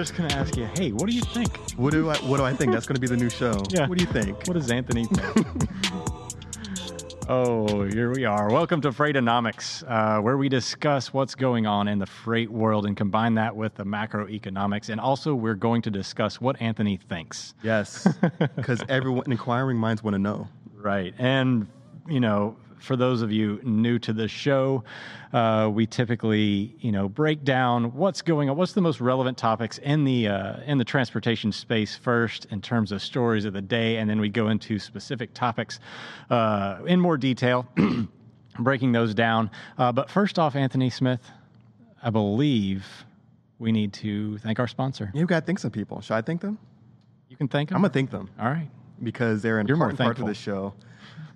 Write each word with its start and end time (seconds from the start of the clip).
Just 0.00 0.16
gonna 0.16 0.32
ask 0.32 0.56
you, 0.56 0.64
hey, 0.76 0.92
what 0.92 1.10
do 1.10 1.14
you 1.14 1.20
think? 1.20 1.54
What 1.72 1.92
do 1.92 2.08
I 2.08 2.16
what 2.20 2.38
do 2.38 2.42
I 2.42 2.54
think? 2.54 2.72
That's 2.72 2.86
going 2.86 2.94
to 2.94 3.00
be 3.02 3.06
the 3.06 3.18
new 3.18 3.28
show. 3.28 3.62
Yeah. 3.70 3.86
What 3.86 3.98
do 3.98 4.02
you 4.02 4.10
think? 4.10 4.46
What 4.46 4.54
does 4.54 4.70
Anthony 4.70 5.04
think? 5.04 5.46
oh, 7.28 7.84
here 7.84 8.10
we 8.10 8.24
are. 8.24 8.50
Welcome 8.50 8.80
to 8.80 8.92
Freightonomics, 8.92 9.84
uh, 9.86 10.22
where 10.22 10.38
we 10.38 10.48
discuss 10.48 11.12
what's 11.12 11.34
going 11.34 11.66
on 11.66 11.86
in 11.86 11.98
the 11.98 12.06
freight 12.06 12.50
world 12.50 12.86
and 12.86 12.96
combine 12.96 13.34
that 13.34 13.54
with 13.54 13.74
the 13.74 13.84
macroeconomics. 13.84 14.88
And 14.88 15.02
also, 15.02 15.34
we're 15.34 15.54
going 15.54 15.82
to 15.82 15.90
discuss 15.90 16.40
what 16.40 16.58
Anthony 16.62 16.96
thinks. 16.96 17.52
Yes, 17.62 18.08
because 18.56 18.82
everyone 18.88 19.30
inquiring 19.30 19.76
minds 19.76 20.02
want 20.02 20.14
to 20.14 20.18
know. 20.18 20.48
Right. 20.82 21.12
And, 21.18 21.66
you 22.08 22.20
know, 22.20 22.56
for 22.80 22.96
those 22.96 23.22
of 23.22 23.30
you 23.30 23.60
new 23.62 23.98
to 24.00 24.12
the 24.12 24.26
show, 24.26 24.82
uh, 25.32 25.70
we 25.72 25.86
typically, 25.86 26.74
you 26.80 26.90
know, 26.90 27.08
break 27.08 27.44
down 27.44 27.94
what's 27.94 28.22
going 28.22 28.50
on, 28.50 28.56
what's 28.56 28.72
the 28.72 28.80
most 28.80 29.00
relevant 29.00 29.38
topics 29.38 29.78
in 29.78 30.04
the 30.04 30.28
uh, 30.28 30.60
in 30.66 30.78
the 30.78 30.84
transportation 30.84 31.52
space 31.52 31.96
first, 31.96 32.46
in 32.46 32.60
terms 32.60 32.90
of 32.92 33.02
stories 33.02 33.44
of 33.44 33.52
the 33.52 33.62
day, 33.62 33.98
and 33.98 34.08
then 34.08 34.20
we 34.20 34.28
go 34.28 34.48
into 34.48 34.78
specific 34.78 35.32
topics 35.34 35.78
uh, 36.30 36.78
in 36.86 36.98
more 37.00 37.16
detail, 37.16 37.66
breaking 38.58 38.92
those 38.92 39.14
down. 39.14 39.50
Uh, 39.78 39.92
but 39.92 40.10
first 40.10 40.38
off, 40.38 40.56
Anthony 40.56 40.90
Smith, 40.90 41.30
I 42.02 42.10
believe 42.10 42.86
we 43.58 43.72
need 43.72 43.92
to 43.94 44.38
thank 44.38 44.58
our 44.58 44.68
sponsor. 44.68 45.10
You 45.14 45.26
got 45.26 45.40
to 45.40 45.46
think 45.46 45.58
some 45.58 45.70
people. 45.70 46.00
Should 46.00 46.14
I 46.14 46.22
thank 46.22 46.40
them? 46.40 46.58
You 47.28 47.36
can 47.36 47.46
thank 47.46 47.70
him. 47.70 47.76
I'm 47.76 47.82
gonna 47.82 47.92
thank 47.92 48.10
them 48.10 48.28
All 48.40 48.48
right. 48.48 48.68
Because 49.02 49.42
they're 49.42 49.58
an 49.58 49.66
You're 49.66 49.76
important 49.76 49.98
part 49.98 50.18
of 50.18 50.26
the 50.26 50.34
show. 50.34 50.74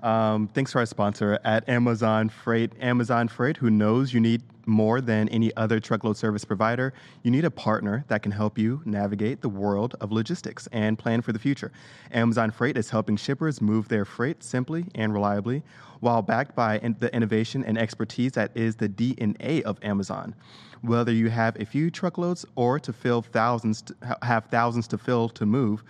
Um, 0.03 0.49
thanks 0.49 0.73
to 0.73 0.79
our 0.79 0.87
sponsor 0.87 1.39
at 1.45 1.67
Amazon 1.67 2.29
Freight. 2.29 2.73
Amazon 2.79 3.27
Freight, 3.27 3.57
who 3.57 3.71
knows 3.71 4.13
you 4.13 4.21
need 4.21 4.43
more 4.67 5.01
than 5.01 5.31
any 5.31 5.55
other 5.57 5.81
truckload 5.81 6.17
service 6.17 6.45
provider, 6.45 6.93
you 7.23 7.31
need 7.31 7.45
a 7.45 7.51
partner 7.51 8.05
that 8.09 8.23
can 8.23 8.33
help 8.33 8.59
you 8.59 8.83
navigate 8.85 9.41
the 9.41 9.49
world 9.49 9.95
of 10.03 10.13
logistics 10.13 10.69
and 10.73 10.99
plan 10.99 11.23
for 11.23 11.33
the 11.33 11.39
future. 11.39 11.73
Amazon 12.13 12.51
Freight 12.51 12.77
is 12.77 12.91
helping 12.91 13.17
shippers 13.17 13.63
move 13.63 13.89
their 13.89 14.05
freight 14.05 14.43
simply 14.43 14.85
and 14.95 15.13
reliably, 15.15 15.63
while 16.01 16.21
backed 16.21 16.55
by 16.55 16.79
in- 16.81 16.97
the 16.99 17.15
innovation 17.15 17.65
and 17.65 17.79
expertise 17.79 18.33
that 18.33 18.51
is 18.55 18.77
the 18.77 18.89
DNA 18.89 19.63
of 19.63 19.79
Amazon. 19.83 20.35
Whether 20.83 21.13
you 21.13 21.31
have 21.31 21.59
a 21.59 21.65
few 21.65 21.91
truckloads 21.91 22.45
or 22.57 22.79
to 22.79 22.93
fill 22.93 23.23
thousands, 23.23 23.81
to, 23.83 23.95
ha- 24.07 24.19
have 24.21 24.45
thousands 24.47 24.87
to 24.89 24.99
fill 24.99 25.31
to 25.31 25.47
move. 25.47 25.83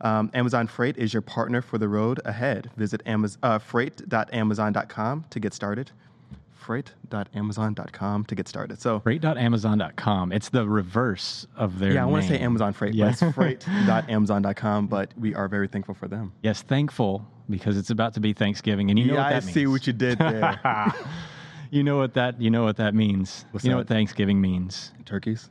Um, 0.00 0.30
Amazon 0.34 0.66
Freight 0.68 0.96
is 0.96 1.12
your 1.12 1.22
partner 1.22 1.60
for 1.60 1.78
the 1.78 1.88
road 1.88 2.20
ahead. 2.24 2.70
Visit 2.76 3.04
Amaz- 3.04 3.36
uh, 3.42 3.58
freight.amazon.com 3.58 5.24
to 5.30 5.40
get 5.40 5.52
started. 5.54 5.90
Freight.amazon.com 6.54 8.24
to 8.26 8.34
get 8.34 8.46
started. 8.48 8.80
So, 8.80 9.00
Freight.amazon.com. 9.00 10.32
It's 10.32 10.50
the 10.50 10.68
reverse 10.68 11.46
of 11.56 11.78
their 11.78 11.92
yeah, 11.94 12.02
I 12.02 12.06
want 12.06 12.24
to 12.24 12.28
say. 12.28 12.38
Amazon 12.38 12.72
Freight, 12.72 12.94
Yeah. 12.94 13.06
but 13.18 13.22
it's 13.22 13.34
freight.amazon.com, 13.34 14.86
but 14.88 15.12
we 15.18 15.34
are 15.34 15.48
very 15.48 15.66
thankful 15.68 15.94
for 15.94 16.08
them. 16.08 16.32
Yes, 16.42 16.62
thankful 16.62 17.26
because 17.48 17.78
it's 17.78 17.90
about 17.90 18.14
to 18.14 18.20
be 18.20 18.32
Thanksgiving, 18.34 18.90
and 18.90 18.98
you 18.98 19.06
know 19.06 19.14
yeah, 19.14 19.20
what 19.24 19.32
I 19.32 19.40
that 19.40 19.44
see 19.44 19.66
what 19.66 19.86
you 19.86 19.92
did 19.94 20.18
there. 20.18 20.94
you 21.70 21.82
know 21.82 21.96
what 21.96 22.14
that 22.14 22.40
you 22.40 22.50
know 22.50 22.64
what 22.64 22.76
that 22.76 22.94
means. 22.94 23.46
What's 23.52 23.64
you 23.64 23.70
know 23.70 23.78
that? 23.78 23.82
what 23.84 23.88
Thanksgiving 23.88 24.40
means. 24.40 24.92
Turkeys. 25.06 25.48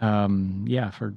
Um, 0.00 0.64
yeah, 0.66 0.90
for 0.90 1.14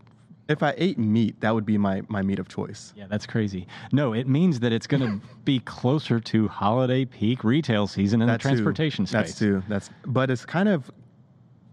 If 0.49 0.61
I 0.61 0.73
ate 0.77 0.97
meat, 0.97 1.39
that 1.39 1.53
would 1.55 1.65
be 1.65 1.77
my, 1.77 2.01
my 2.09 2.21
meat 2.21 2.37
of 2.37 2.49
choice. 2.49 2.93
yeah, 2.97 3.05
that's 3.09 3.25
crazy. 3.25 3.65
No, 3.93 4.13
it 4.13 4.27
means 4.27 4.59
that 4.59 4.73
it's 4.73 4.87
going 4.87 5.01
to 5.21 5.27
be 5.45 5.59
closer 5.61 6.19
to 6.19 6.47
holiday 6.49 7.05
peak 7.05 7.43
retail 7.43 7.87
season 7.87 8.21
in 8.21 8.27
That 8.27 8.41
the 8.41 8.43
too. 8.43 8.49
transportation 8.49 9.05
space. 9.05 9.13
That's 9.29 9.39
too. 9.39 9.63
That's 9.69 9.89
but 10.05 10.29
it's 10.29 10.45
kind 10.45 10.67
of 10.67 10.91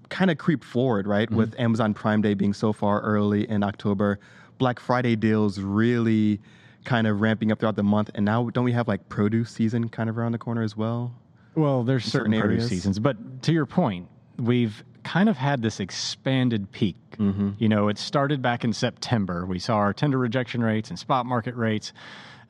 kind 0.09 0.31
of 0.31 0.39
creep 0.39 0.63
forward, 0.65 1.07
right? 1.07 1.29
Mm-hmm. 1.29 1.37
With 1.37 1.59
Amazon 1.59 1.95
Prime 1.95 2.23
Day 2.23 2.35
being 2.35 2.53
so 2.53 2.73
far 2.73 3.01
early 3.01 3.49
in 3.49 3.63
October, 3.63 4.19
Black 4.59 4.79
Friday 4.81 5.17
deals 5.17 5.59
really 5.59 6.41
kind 6.85 7.07
of 7.07 7.21
ramping 7.21 7.53
up 7.53 7.59
throughout 7.61 7.77
the 7.77 7.83
month, 7.83 8.11
and 8.15 8.25
now 8.25 8.51
don't 8.51 8.65
we 8.65 8.73
have 8.73 8.89
like 8.89 9.09
produce 9.09 9.51
season 9.51 9.89
kind 9.89 10.09
of 10.09 10.17
around 10.19 10.33
the 10.33 10.39
corner 10.39 10.63
as 10.63 10.77
well? 10.77 11.15
Well, 11.57 11.83
there's 11.83 12.05
certain, 12.05 12.33
certain 12.33 12.41
produce 12.41 12.69
seasons, 12.69 12.99
but 13.01 13.43
to 13.43 13.53
your 13.53 13.67
point, 13.67 14.09
we've 14.39 14.83
kind 15.11 15.29
of 15.29 15.37
had 15.37 15.61
this 15.61 15.81
expanded 15.81 16.71
peak. 16.71 16.97
You 17.59 17.69
know, 17.69 17.89
it 17.89 17.99
started 17.99 18.41
back 18.41 18.63
in 18.65 18.73
September. 18.73 19.45
We 19.45 19.59
saw 19.59 19.75
our 19.77 19.93
tender 19.93 20.17
rejection 20.19 20.63
rates 20.63 20.89
and 20.89 20.99
spot 20.99 21.27
market 21.27 21.55
rates 21.57 21.93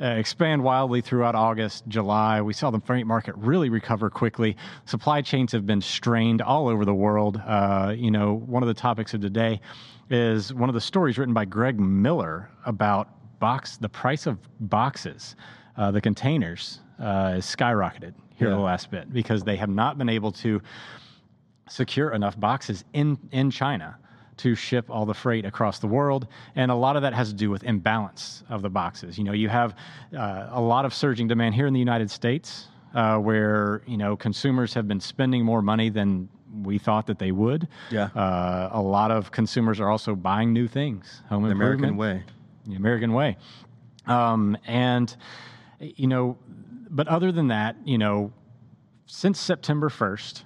uh, 0.01 0.05
expand 0.09 0.63
wildly 0.63 1.01
throughout 1.01 1.35
August, 1.35 1.85
July. 1.89 2.41
We 2.43 2.53
saw 2.53 2.71
the 2.71 2.79
freight 2.81 3.07
market 3.07 3.35
really 3.37 3.69
recover 3.71 4.11
quickly. 4.11 4.57
Supply 4.85 5.23
chains 5.23 5.51
have 5.53 5.67
been 5.67 5.81
strained 5.81 6.41
all 6.43 6.69
over 6.69 6.85
the 6.85 6.95
world. 6.95 7.41
Uh, 7.45 7.95
you 7.97 8.11
know, 8.11 8.35
one 8.35 8.63
of 8.63 8.67
the 8.69 8.75
topics 8.75 9.13
of 9.15 9.23
today 9.23 9.61
is 10.11 10.53
one 10.55 10.69
of 10.69 10.75
the 10.75 10.81
stories 10.81 11.17
written 11.19 11.35
by 11.35 11.47
Greg 11.47 11.81
Miller 11.81 12.51
about 12.67 13.09
box 13.41 13.79
the 13.79 13.89
price 13.89 14.27
of 14.27 14.39
boxes, 14.61 15.35
uh, 15.79 15.91
the 15.91 16.01
containers, 16.01 16.81
uh, 17.01 17.35
is 17.39 17.45
skyrocketed 17.47 18.13
here 18.37 18.49
Yeah. 18.51 18.55
the 18.55 18.61
last 18.61 18.91
bit 18.91 19.13
because 19.13 19.43
they 19.45 19.57
have 19.57 19.71
not 19.71 19.97
been 19.99 20.11
able 20.11 20.31
to 20.33 20.61
secure 21.69 22.13
enough 22.13 22.39
boxes 22.39 22.85
in 22.93 23.19
in 23.33 23.51
China 23.51 23.97
to 24.39 24.55
ship 24.55 24.89
all 24.89 25.05
the 25.05 25.13
freight 25.15 25.45
across 25.45 25.81
the 25.81 25.87
world, 25.87 26.27
and 26.57 26.71
a 26.71 26.75
lot 26.75 26.97
of 26.97 27.03
that 27.03 27.13
has 27.13 27.29
to 27.29 27.35
do 27.35 27.51
with 27.51 27.63
imbalance 27.65 28.43
of 28.49 28.63
the 28.63 28.71
boxes. 28.71 29.19
You 29.19 29.25
know, 29.25 29.33
you 29.33 29.49
have 29.51 29.75
uh, 30.17 30.49
a 30.51 30.61
lot 30.61 30.85
of 30.87 30.95
surging 30.95 31.29
demand 31.29 31.55
here 31.55 31.67
in 31.67 31.75
the 31.75 31.79
United 31.81 32.11
States, 32.11 32.69
uh, 32.95 33.19
where 33.19 33.83
you 33.87 33.97
know 33.99 34.17
consumers 34.17 34.73
have 34.75 34.89
been 34.89 35.01
spending 35.01 35.45
more 35.45 35.61
money 35.63 35.91
than 35.91 36.29
we 36.63 36.79
thought 36.79 37.07
that 37.07 37.19
they 37.19 37.31
would. 37.33 37.69
Yeah. 37.91 38.05
Uh, 38.07 38.71
a 38.73 38.81
lot 38.83 39.11
of 39.13 39.31
consumers 39.31 39.79
are 39.79 39.89
also 39.89 40.17
buying 40.17 40.53
new 40.53 40.67
things, 40.67 41.23
home 41.29 41.45
The 41.45 41.51
American 41.51 41.97
way. 41.97 42.25
the 42.67 42.75
American 42.75 43.13
way. 43.13 43.37
Um, 44.07 44.57
and, 44.67 45.15
you 45.79 46.09
know, 46.09 46.37
but 46.91 47.07
other 47.07 47.31
than 47.31 47.49
that, 47.49 47.77
you 47.85 47.99
know, 47.99 48.33
since 49.07 49.39
September 49.39 49.89
1st, 49.89 50.43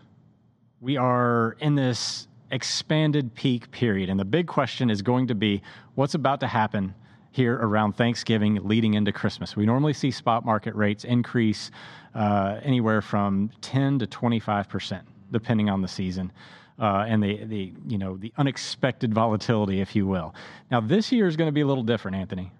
we 0.84 0.98
are 0.98 1.56
in 1.60 1.74
this 1.74 2.28
expanded 2.50 3.34
peak 3.34 3.70
period. 3.70 4.10
And 4.10 4.20
the 4.20 4.24
big 4.24 4.46
question 4.46 4.90
is 4.90 5.00
going 5.00 5.28
to 5.28 5.34
be 5.34 5.62
what's 5.94 6.14
about 6.14 6.40
to 6.40 6.46
happen 6.46 6.94
here 7.32 7.54
around 7.54 7.94
Thanksgiving 7.94 8.56
leading 8.62 8.92
into 8.92 9.10
Christmas. 9.10 9.56
We 9.56 9.64
normally 9.64 9.94
see 9.94 10.10
spot 10.10 10.44
market 10.44 10.74
rates 10.74 11.04
increase 11.04 11.70
uh, 12.14 12.60
anywhere 12.62 13.00
from 13.00 13.50
10 13.62 13.98
to 14.00 14.06
25%, 14.06 15.00
depending 15.32 15.70
on 15.70 15.80
the 15.80 15.88
season. 15.88 16.30
Uh, 16.78 17.06
and 17.08 17.22
the, 17.22 17.44
the 17.44 17.72
you 17.86 17.96
know 17.96 18.16
the 18.16 18.32
unexpected 18.36 19.14
volatility, 19.14 19.80
if 19.80 19.94
you 19.96 20.06
will. 20.06 20.34
Now 20.70 20.80
this 20.80 21.12
year 21.12 21.28
is 21.28 21.36
going 21.36 21.48
to 21.48 21.52
be 21.52 21.60
a 21.60 21.66
little 21.66 21.84
different, 21.84 22.16
Anthony. 22.16 22.52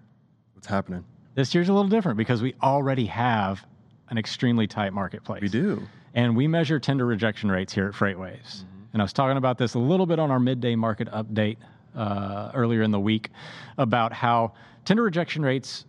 What's 0.53 0.67
happening? 0.67 1.03
This 1.35 1.53
year's 1.53 1.67
a 1.67 1.73
little 1.73 1.89
different 1.89 2.17
because 2.17 2.41
we 2.41 2.55
already 2.63 3.05
have 3.07 3.65
an 4.09 4.17
extremely 4.17 4.67
tight 4.67 4.93
marketplace. 4.93 5.41
We 5.41 5.49
do. 5.49 5.85
And 6.15 6.35
we 6.35 6.47
measure 6.47 6.79
tender 6.79 7.05
rejection 7.05 7.51
rates 7.51 7.73
here 7.73 7.87
at 7.87 7.93
FreightWaves. 7.93 8.63
Mm-hmm. 8.63 8.69
And 8.93 9.01
I 9.01 9.03
was 9.03 9.13
talking 9.13 9.37
about 9.37 9.57
this 9.57 9.73
a 9.73 9.79
little 9.79 10.05
bit 10.05 10.17
on 10.17 10.31
our 10.31 10.39
midday 10.39 10.75
market 10.75 11.11
update 11.11 11.57
uh, 11.93 12.51
earlier 12.53 12.81
in 12.81 12.91
the 12.91 12.99
week 12.99 13.29
about 13.77 14.13
how 14.13 14.53
tender 14.85 15.03
rejection 15.03 15.43
rates 15.43 15.85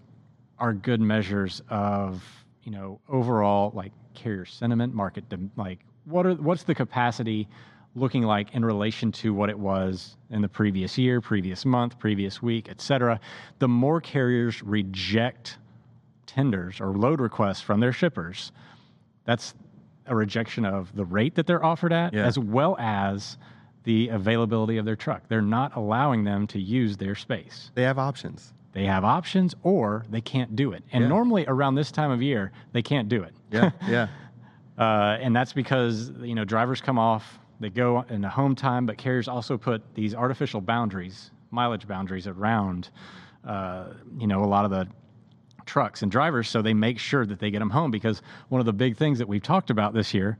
are 0.58 0.72
good 0.72 1.00
measures 1.00 1.62
of, 1.70 2.24
you 2.64 2.72
know, 2.72 3.00
overall 3.08 3.70
like 3.74 3.92
carrier 4.14 4.44
sentiment, 4.44 4.92
market, 4.92 5.28
dem- 5.28 5.52
like 5.56 5.78
what 6.04 6.26
are 6.26 6.34
what's 6.34 6.64
the 6.64 6.74
capacity 6.74 7.48
looking 7.94 8.22
like 8.22 8.52
in 8.54 8.64
relation 8.64 9.10
to 9.10 9.32
what 9.32 9.48
it 9.48 9.58
was 9.58 10.16
in 10.30 10.42
the 10.42 10.48
previous 10.48 10.98
year, 10.98 11.20
previous 11.20 11.64
month, 11.64 11.98
previous 11.98 12.42
week, 12.42 12.68
et 12.68 12.80
cetera. 12.80 13.20
The 13.58 13.68
more 13.68 14.00
carriers 14.00 14.62
reject 14.62 15.58
tenders 16.26 16.80
or 16.80 16.96
load 16.96 17.20
requests 17.20 17.60
from 17.60 17.80
their 17.80 17.92
shippers, 17.92 18.52
that's 19.24 19.54
a 20.06 20.14
rejection 20.16 20.64
of 20.64 20.94
the 20.94 21.04
rate 21.04 21.34
that 21.34 21.46
they're 21.46 21.64
offered 21.64 21.92
at, 21.92 22.12
Yeah. 22.14 22.24
as 22.24 22.38
well 22.38 22.76
as 22.78 23.38
the 23.84 24.08
availability 24.08 24.78
of 24.78 24.84
their 24.84 24.96
truck. 24.96 25.22
They're 25.28 25.42
not 25.42 25.76
allowing 25.76 26.24
them 26.24 26.46
to 26.48 26.60
use 26.60 26.96
their 26.96 27.14
space. 27.14 27.70
They 27.74 27.82
have 27.84 27.98
options. 27.98 28.52
They 28.72 28.84
have 28.84 29.04
options 29.04 29.54
or 29.62 30.04
they 30.10 30.20
can't 30.20 30.54
do 30.56 30.72
it. 30.72 30.82
And 30.92 31.02
Yeah. 31.02 31.08
normally 31.08 31.44
around 31.46 31.76
this 31.76 31.90
time 31.92 32.10
of 32.10 32.20
year, 32.20 32.52
they 32.72 32.82
can't 32.82 33.08
do 33.08 33.22
it. 33.22 33.34
Yeah, 33.50 33.70
yeah. 33.88 34.08
Uh, 34.78 35.16
and 35.20 35.34
that's 35.34 35.52
because 35.52 36.10
you 36.20 36.34
know 36.34 36.44
drivers 36.44 36.80
come 36.80 36.98
off, 36.98 37.38
they 37.60 37.70
go 37.70 38.04
in 38.10 38.24
a 38.24 38.28
home 38.28 38.54
time, 38.54 38.84
but 38.86 38.98
carriers 38.98 39.28
also 39.28 39.56
put 39.56 39.82
these 39.94 40.14
artificial 40.14 40.60
boundaries, 40.60 41.30
mileage 41.50 41.86
boundaries 41.88 42.26
around, 42.26 42.90
uh, 43.46 43.86
you 44.18 44.26
know, 44.26 44.44
a 44.44 44.46
lot 44.46 44.64
of 44.66 44.70
the 44.70 44.86
trucks 45.66 46.02
and 46.02 46.10
drivers, 46.10 46.48
so 46.48 46.62
they 46.62 46.74
make 46.74 46.98
sure 46.98 47.26
that 47.26 47.38
they 47.38 47.50
get 47.50 47.58
them 47.58 47.70
home. 47.70 47.90
Because 47.90 48.22
one 48.48 48.60
of 48.60 48.66
the 48.66 48.72
big 48.72 48.96
things 48.96 49.18
that 49.18 49.28
we've 49.28 49.42
talked 49.42 49.70
about 49.70 49.92
this 49.92 50.14
year, 50.14 50.38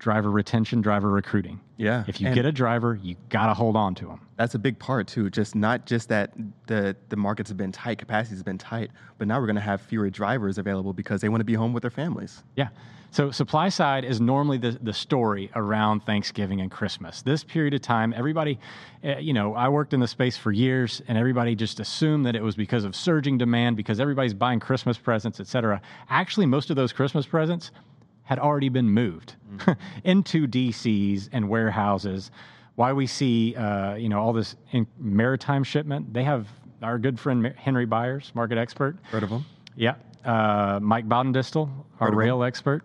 driver 0.00 0.30
retention, 0.30 0.80
driver 0.80 1.08
recruiting. 1.10 1.60
Yeah. 1.76 2.04
If 2.08 2.20
you 2.20 2.26
And- 2.26 2.34
get 2.34 2.44
a 2.46 2.52
driver, 2.52 2.98
you 3.00 3.14
got 3.28 3.46
to 3.46 3.54
hold 3.54 3.76
on 3.76 3.94
to 3.96 4.06
them. 4.06 4.20
That's 4.36 4.54
a 4.54 4.58
big 4.58 4.78
part 4.78 5.06
too. 5.06 5.30
Just 5.30 5.54
not 5.54 5.86
just 5.86 6.08
that 6.08 6.32
the 6.66 6.96
the 7.10 7.16
markets 7.16 7.50
have 7.50 7.58
been 7.58 7.70
tight, 7.70 7.98
capacity 7.98 8.34
has 8.34 8.42
been 8.42 8.58
tight, 8.58 8.90
but 9.18 9.28
now 9.28 9.38
we're 9.38 9.46
going 9.46 9.56
to 9.56 9.60
have 9.62 9.80
fewer 9.82 10.10
drivers 10.10 10.58
available 10.58 10.92
because 10.94 11.20
they 11.20 11.28
want 11.28 11.40
to 11.42 11.44
be 11.44 11.54
home 11.54 11.72
with 11.72 11.82
their 11.82 11.90
families. 11.90 12.42
Yeah. 12.56 12.68
So 13.12 13.32
supply 13.32 13.70
side 13.70 14.04
is 14.04 14.20
normally 14.20 14.56
the, 14.56 14.78
the 14.82 14.92
story 14.92 15.50
around 15.56 16.06
Thanksgiving 16.06 16.60
and 16.60 16.70
Christmas. 16.70 17.22
This 17.22 17.42
period 17.42 17.74
of 17.74 17.82
time, 17.82 18.14
everybody, 18.16 18.60
uh, 19.04 19.18
you 19.18 19.32
know, 19.32 19.52
I 19.54 19.68
worked 19.68 19.92
in 19.92 19.98
the 20.00 20.06
space 20.06 20.36
for 20.38 20.52
years, 20.52 21.02
and 21.08 21.18
everybody 21.18 21.56
just 21.56 21.80
assumed 21.80 22.24
that 22.26 22.36
it 22.36 22.42
was 22.42 22.54
because 22.54 22.84
of 22.84 22.94
surging 22.94 23.36
demand, 23.36 23.76
because 23.76 23.98
everybody's 23.98 24.32
buying 24.32 24.60
Christmas 24.60 24.96
presents, 24.96 25.40
et 25.40 25.48
cetera. 25.48 25.82
Actually, 26.08 26.46
most 26.46 26.70
of 26.70 26.76
those 26.76 26.92
Christmas 26.92 27.26
presents 27.26 27.72
had 28.30 28.38
already 28.38 28.68
been 28.68 28.88
moved 28.88 29.34
into 30.04 30.46
DCs 30.46 31.28
and 31.32 31.48
warehouses. 31.48 32.30
Why 32.76 32.92
we 32.92 33.08
see, 33.08 33.56
uh, 33.56 33.96
you 33.96 34.08
know, 34.08 34.20
all 34.20 34.32
this 34.32 34.54
in 34.70 34.86
maritime 35.00 35.64
shipment? 35.64 36.14
They 36.14 36.22
have 36.22 36.46
our 36.80 36.96
good 36.96 37.18
friend 37.18 37.52
Henry 37.58 37.86
Byers, 37.86 38.30
market 38.36 38.56
expert. 38.56 38.96
Heard 39.10 39.24
of 39.24 39.30
them? 39.30 39.44
Yeah. 39.74 39.96
Uh, 40.24 40.78
Mike 40.80 41.08
Baudendistel, 41.08 41.68
our 41.98 42.14
rail 42.14 42.44
expert, 42.44 42.84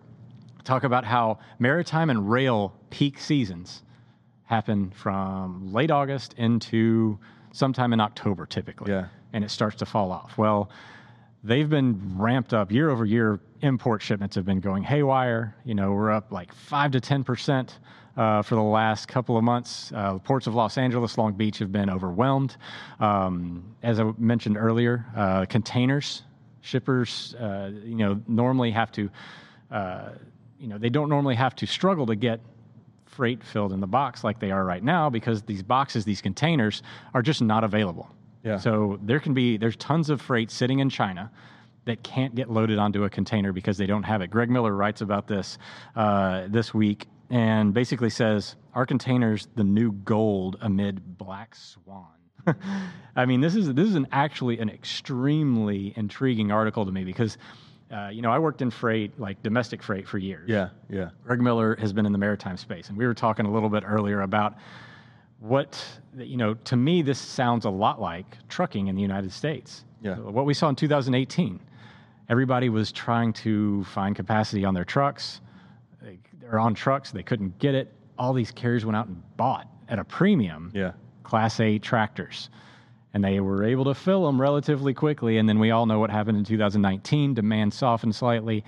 talk 0.64 0.82
about 0.82 1.04
how 1.04 1.38
maritime 1.60 2.10
and 2.10 2.28
rail 2.28 2.74
peak 2.90 3.20
seasons 3.20 3.84
happen 4.46 4.90
from 4.90 5.72
late 5.72 5.92
August 5.92 6.34
into 6.38 7.20
sometime 7.52 7.92
in 7.92 8.00
October 8.00 8.46
typically. 8.46 8.90
Yeah. 8.90 9.06
And 9.32 9.44
it 9.44 9.52
starts 9.52 9.76
to 9.76 9.86
fall 9.86 10.10
off. 10.10 10.36
Well, 10.36 10.70
they've 11.46 11.70
been 11.70 12.18
ramped 12.18 12.52
up 12.52 12.72
year 12.72 12.90
over 12.90 13.04
year. 13.04 13.40
Import 13.62 14.02
shipments 14.02 14.34
have 14.36 14.44
been 14.44 14.60
going 14.60 14.82
haywire. 14.82 15.56
You 15.64 15.74
know, 15.74 15.92
we're 15.92 16.10
up 16.10 16.32
like 16.32 16.52
five 16.52 16.90
to 16.92 17.00
10% 17.00 17.70
uh, 18.16 18.42
for 18.42 18.54
the 18.54 18.62
last 18.62 19.08
couple 19.08 19.36
of 19.36 19.44
months. 19.44 19.92
Uh, 19.94 20.18
ports 20.18 20.46
of 20.46 20.54
Los 20.54 20.76
Angeles, 20.76 21.16
Long 21.16 21.32
Beach 21.32 21.58
have 21.58 21.72
been 21.72 21.88
overwhelmed. 21.88 22.56
Um, 23.00 23.74
as 23.82 24.00
I 24.00 24.12
mentioned 24.18 24.56
earlier, 24.56 25.06
uh, 25.16 25.46
containers, 25.46 26.22
shippers, 26.60 27.34
uh, 27.36 27.70
you 27.84 27.96
know, 27.96 28.20
normally 28.26 28.72
have 28.72 28.90
to, 28.92 29.08
uh, 29.70 30.10
you 30.58 30.66
know, 30.66 30.78
they 30.78 30.90
don't 30.90 31.08
normally 31.08 31.36
have 31.36 31.54
to 31.56 31.66
struggle 31.66 32.06
to 32.06 32.16
get 32.16 32.40
freight 33.04 33.42
filled 33.42 33.72
in 33.72 33.80
the 33.80 33.86
box 33.86 34.24
like 34.24 34.40
they 34.40 34.50
are 34.50 34.64
right 34.64 34.82
now 34.82 35.08
because 35.08 35.42
these 35.42 35.62
boxes, 35.62 36.04
these 36.04 36.20
containers, 36.20 36.82
are 37.14 37.22
just 37.22 37.40
not 37.40 37.64
available. 37.64 38.10
Yeah. 38.46 38.58
So 38.58 39.00
there 39.02 39.18
can 39.18 39.34
be 39.34 39.56
there's 39.56 39.76
tons 39.76 40.08
of 40.08 40.22
freight 40.22 40.52
sitting 40.52 40.78
in 40.78 40.88
China 40.88 41.32
that 41.84 42.04
can't 42.04 42.34
get 42.34 42.48
loaded 42.48 42.78
onto 42.78 43.02
a 43.02 43.10
container 43.10 43.52
because 43.52 43.76
they 43.76 43.86
don't 43.86 44.04
have 44.04 44.22
it. 44.22 44.30
Greg 44.30 44.50
Miller 44.50 44.72
writes 44.72 45.00
about 45.00 45.26
this 45.26 45.58
uh, 45.96 46.44
this 46.48 46.72
week 46.72 47.08
and 47.28 47.74
basically 47.74 48.10
says 48.10 48.54
our 48.72 48.86
containers 48.86 49.48
the 49.56 49.64
new 49.64 49.90
gold 49.90 50.58
amid 50.60 51.18
black 51.18 51.56
swan. 51.56 52.06
I 53.16 53.26
mean, 53.26 53.40
this 53.40 53.56
is 53.56 53.74
this 53.74 53.88
is 53.88 53.96
an 53.96 54.06
actually 54.12 54.60
an 54.60 54.70
extremely 54.70 55.92
intriguing 55.96 56.52
article 56.52 56.86
to 56.86 56.92
me 56.92 57.04
because. 57.04 57.38
Uh, 57.88 58.08
you 58.08 58.20
know, 58.20 58.32
I 58.32 58.40
worked 58.40 58.62
in 58.62 58.72
freight, 58.72 59.16
like 59.16 59.40
domestic 59.44 59.80
freight, 59.80 60.08
for 60.08 60.18
years. 60.18 60.48
Yeah, 60.48 60.70
yeah. 60.90 61.10
Greg 61.24 61.40
Miller 61.40 61.76
has 61.76 61.92
been 61.92 62.04
in 62.04 62.10
the 62.10 62.18
maritime 62.18 62.56
space, 62.56 62.88
and 62.88 62.98
we 62.98 63.06
were 63.06 63.14
talking 63.14 63.46
a 63.46 63.52
little 63.52 63.68
bit 63.68 63.84
earlier 63.86 64.22
about 64.22 64.56
what 65.40 65.82
you 66.16 66.36
know. 66.36 66.54
To 66.54 66.76
me, 66.76 67.02
this 67.02 67.18
sounds 67.18 67.64
a 67.64 67.70
lot 67.70 68.00
like 68.00 68.36
trucking 68.48 68.88
in 68.88 68.96
the 68.96 69.02
United 69.02 69.32
States. 69.32 69.84
Yeah. 70.02 70.16
What 70.16 70.46
we 70.46 70.54
saw 70.54 70.68
in 70.68 70.76
2018, 70.76 71.60
everybody 72.28 72.68
was 72.68 72.92
trying 72.92 73.32
to 73.34 73.84
find 73.84 74.14
capacity 74.14 74.64
on 74.64 74.74
their 74.74 74.84
trucks. 74.84 75.40
They, 76.02 76.18
they're 76.40 76.58
on 76.58 76.74
trucks, 76.74 77.10
they 77.10 77.22
couldn't 77.22 77.58
get 77.58 77.74
it. 77.74 77.92
All 78.18 78.32
these 78.32 78.50
carriers 78.50 78.84
went 78.84 78.96
out 78.96 79.08
and 79.08 79.22
bought 79.36 79.68
at 79.88 79.98
a 79.98 80.04
premium 80.04 80.70
Yeah. 80.74 80.92
Class 81.22 81.58
a 81.60 81.78
tractors. 81.78 82.50
And 83.14 83.24
they 83.24 83.40
were 83.40 83.64
able 83.64 83.84
to 83.86 83.94
fill 83.94 84.26
them 84.26 84.40
relatively 84.40 84.92
quickly. 84.92 85.38
And 85.38 85.48
then 85.48 85.58
we 85.58 85.70
all 85.70 85.86
know 85.86 85.98
what 85.98 86.10
happened 86.10 86.36
in 86.36 86.44
2019. 86.44 87.34
Demand 87.34 87.72
softened 87.72 88.14
slightly. 88.14 88.62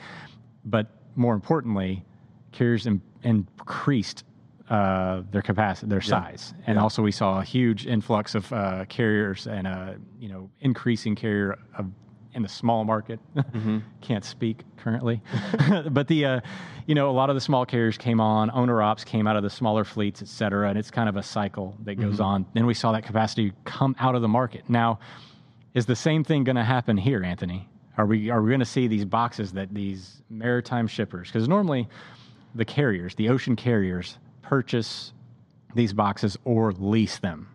But 0.64 0.86
more 1.16 1.34
importantly, 1.34 2.04
carriers 2.52 2.86
in, 2.86 3.02
increased 3.22 4.24
uh, 4.70 5.22
their 5.30 5.42
capacity, 5.42 5.88
their 5.88 6.00
size. 6.00 6.54
And 6.66 6.76
Yeah. 6.76 6.82
also 6.82 7.02
we 7.02 7.12
saw 7.12 7.40
a 7.40 7.44
huge 7.44 7.86
influx 7.86 8.34
of 8.34 8.52
uh, 8.52 8.84
carriers 8.88 9.46
and 9.46 9.66
a 9.66 9.96
you 10.20 10.28
know 10.28 10.50
increasing 10.60 11.14
carrier 11.14 11.58
of, 11.76 11.86
in 12.34 12.42
the 12.42 12.48
small 12.48 12.84
market. 12.84 13.18
Can't 14.02 14.24
speak 14.24 14.64
currently, 14.76 15.22
but 15.90 16.06
the 16.08 16.24
uh, 16.24 16.40
you 16.86 16.94
know 16.94 17.10
a 17.10 17.12
lot 17.20 17.30
of 17.30 17.34
the 17.34 17.40
small 17.40 17.64
carriers 17.66 17.96
came 17.98 18.20
on. 18.20 18.50
Owner 18.52 18.82
ops 18.82 19.04
came 19.04 19.26
out 19.26 19.36
of 19.36 19.42
the 19.42 19.50
smaller 19.50 19.84
fleets, 19.84 20.20
et 20.22 20.28
cetera, 20.28 20.68
and 20.68 20.78
it's 20.78 20.90
kind 20.90 21.08
of 21.08 21.16
a 21.16 21.22
cycle 21.22 21.74
that 21.84 21.94
goes 21.96 22.20
on. 22.20 22.44
Then 22.54 22.66
we 22.66 22.74
saw 22.74 22.92
that 22.92 23.04
capacity 23.04 23.52
come 23.64 23.96
out 23.98 24.14
of 24.14 24.22
the 24.22 24.28
market. 24.28 24.68
Now, 24.68 24.98
is 25.74 25.86
the 25.86 25.96
same 25.96 26.24
thing 26.24 26.44
going 26.44 26.56
to 26.56 26.64
happen 26.64 26.96
here, 26.96 27.22
Anthony? 27.24 27.68
Are 27.96 28.06
we 28.06 28.30
are 28.30 28.42
we 28.42 28.48
going 28.50 28.60
to 28.60 28.66
see 28.66 28.86
these 28.86 29.04
boxes 29.06 29.52
that 29.52 29.72
these 29.74 30.22
maritime 30.30 30.86
shippers? 30.86 31.28
Because 31.28 31.48
normally, 31.48 31.88
the 32.54 32.64
carriers, 32.64 33.14
the 33.16 33.28
ocean 33.30 33.56
carriers, 33.56 34.18
purchase 34.48 35.12
these 35.74 35.92
boxes 35.92 36.38
or 36.44 36.72
lease 36.72 37.18
them 37.18 37.48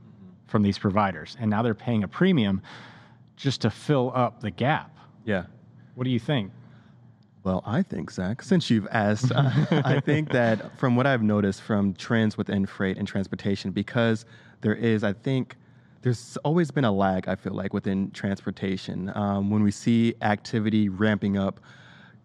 from 0.46 0.62
these 0.62 0.78
providers, 0.78 1.36
and 1.40 1.50
now 1.50 1.64
they're 1.64 1.74
paying 1.74 2.04
a 2.04 2.08
premium 2.08 2.62
just 3.36 3.62
to 3.62 3.72
fill 3.72 4.12
up 4.14 4.42
the 4.42 4.52
gap. 4.52 4.96
Yeah. 5.26 5.46
What 5.96 6.04
do 6.04 6.12
you 6.12 6.20
think? 6.20 6.52
Well, 7.44 7.64
I 7.66 7.82
think, 7.82 8.12
Zach, 8.12 8.44
since 8.44 8.70
you've 8.70 8.88
asked, 8.92 9.32
I 9.36 10.00
think 10.00 10.30
that 10.32 10.78
from 10.78 10.96
what 10.96 11.08
I've 11.08 11.24
noticed 11.24 11.62
from 11.62 11.94
trends 11.96 12.38
within 12.38 12.66
freight 12.68 12.98
and 12.98 13.08
transportation, 13.08 13.72
because 13.72 14.26
there 14.62 14.76
is, 14.76 15.04
I 15.04 15.14
think, 15.14 15.56
there's 16.04 16.38
always 16.44 16.70
been 16.70 16.86
a 16.86 16.92
lag, 16.92 17.28
I 17.28 17.36
feel 17.36 17.54
like, 17.54 17.74
within 17.74 18.12
transportation. 18.12 19.12
Um, 19.16 19.50
when 19.50 19.64
we 19.64 19.72
see 19.72 20.14
activity 20.22 20.90
ramping 20.90 21.38
up, 21.38 21.60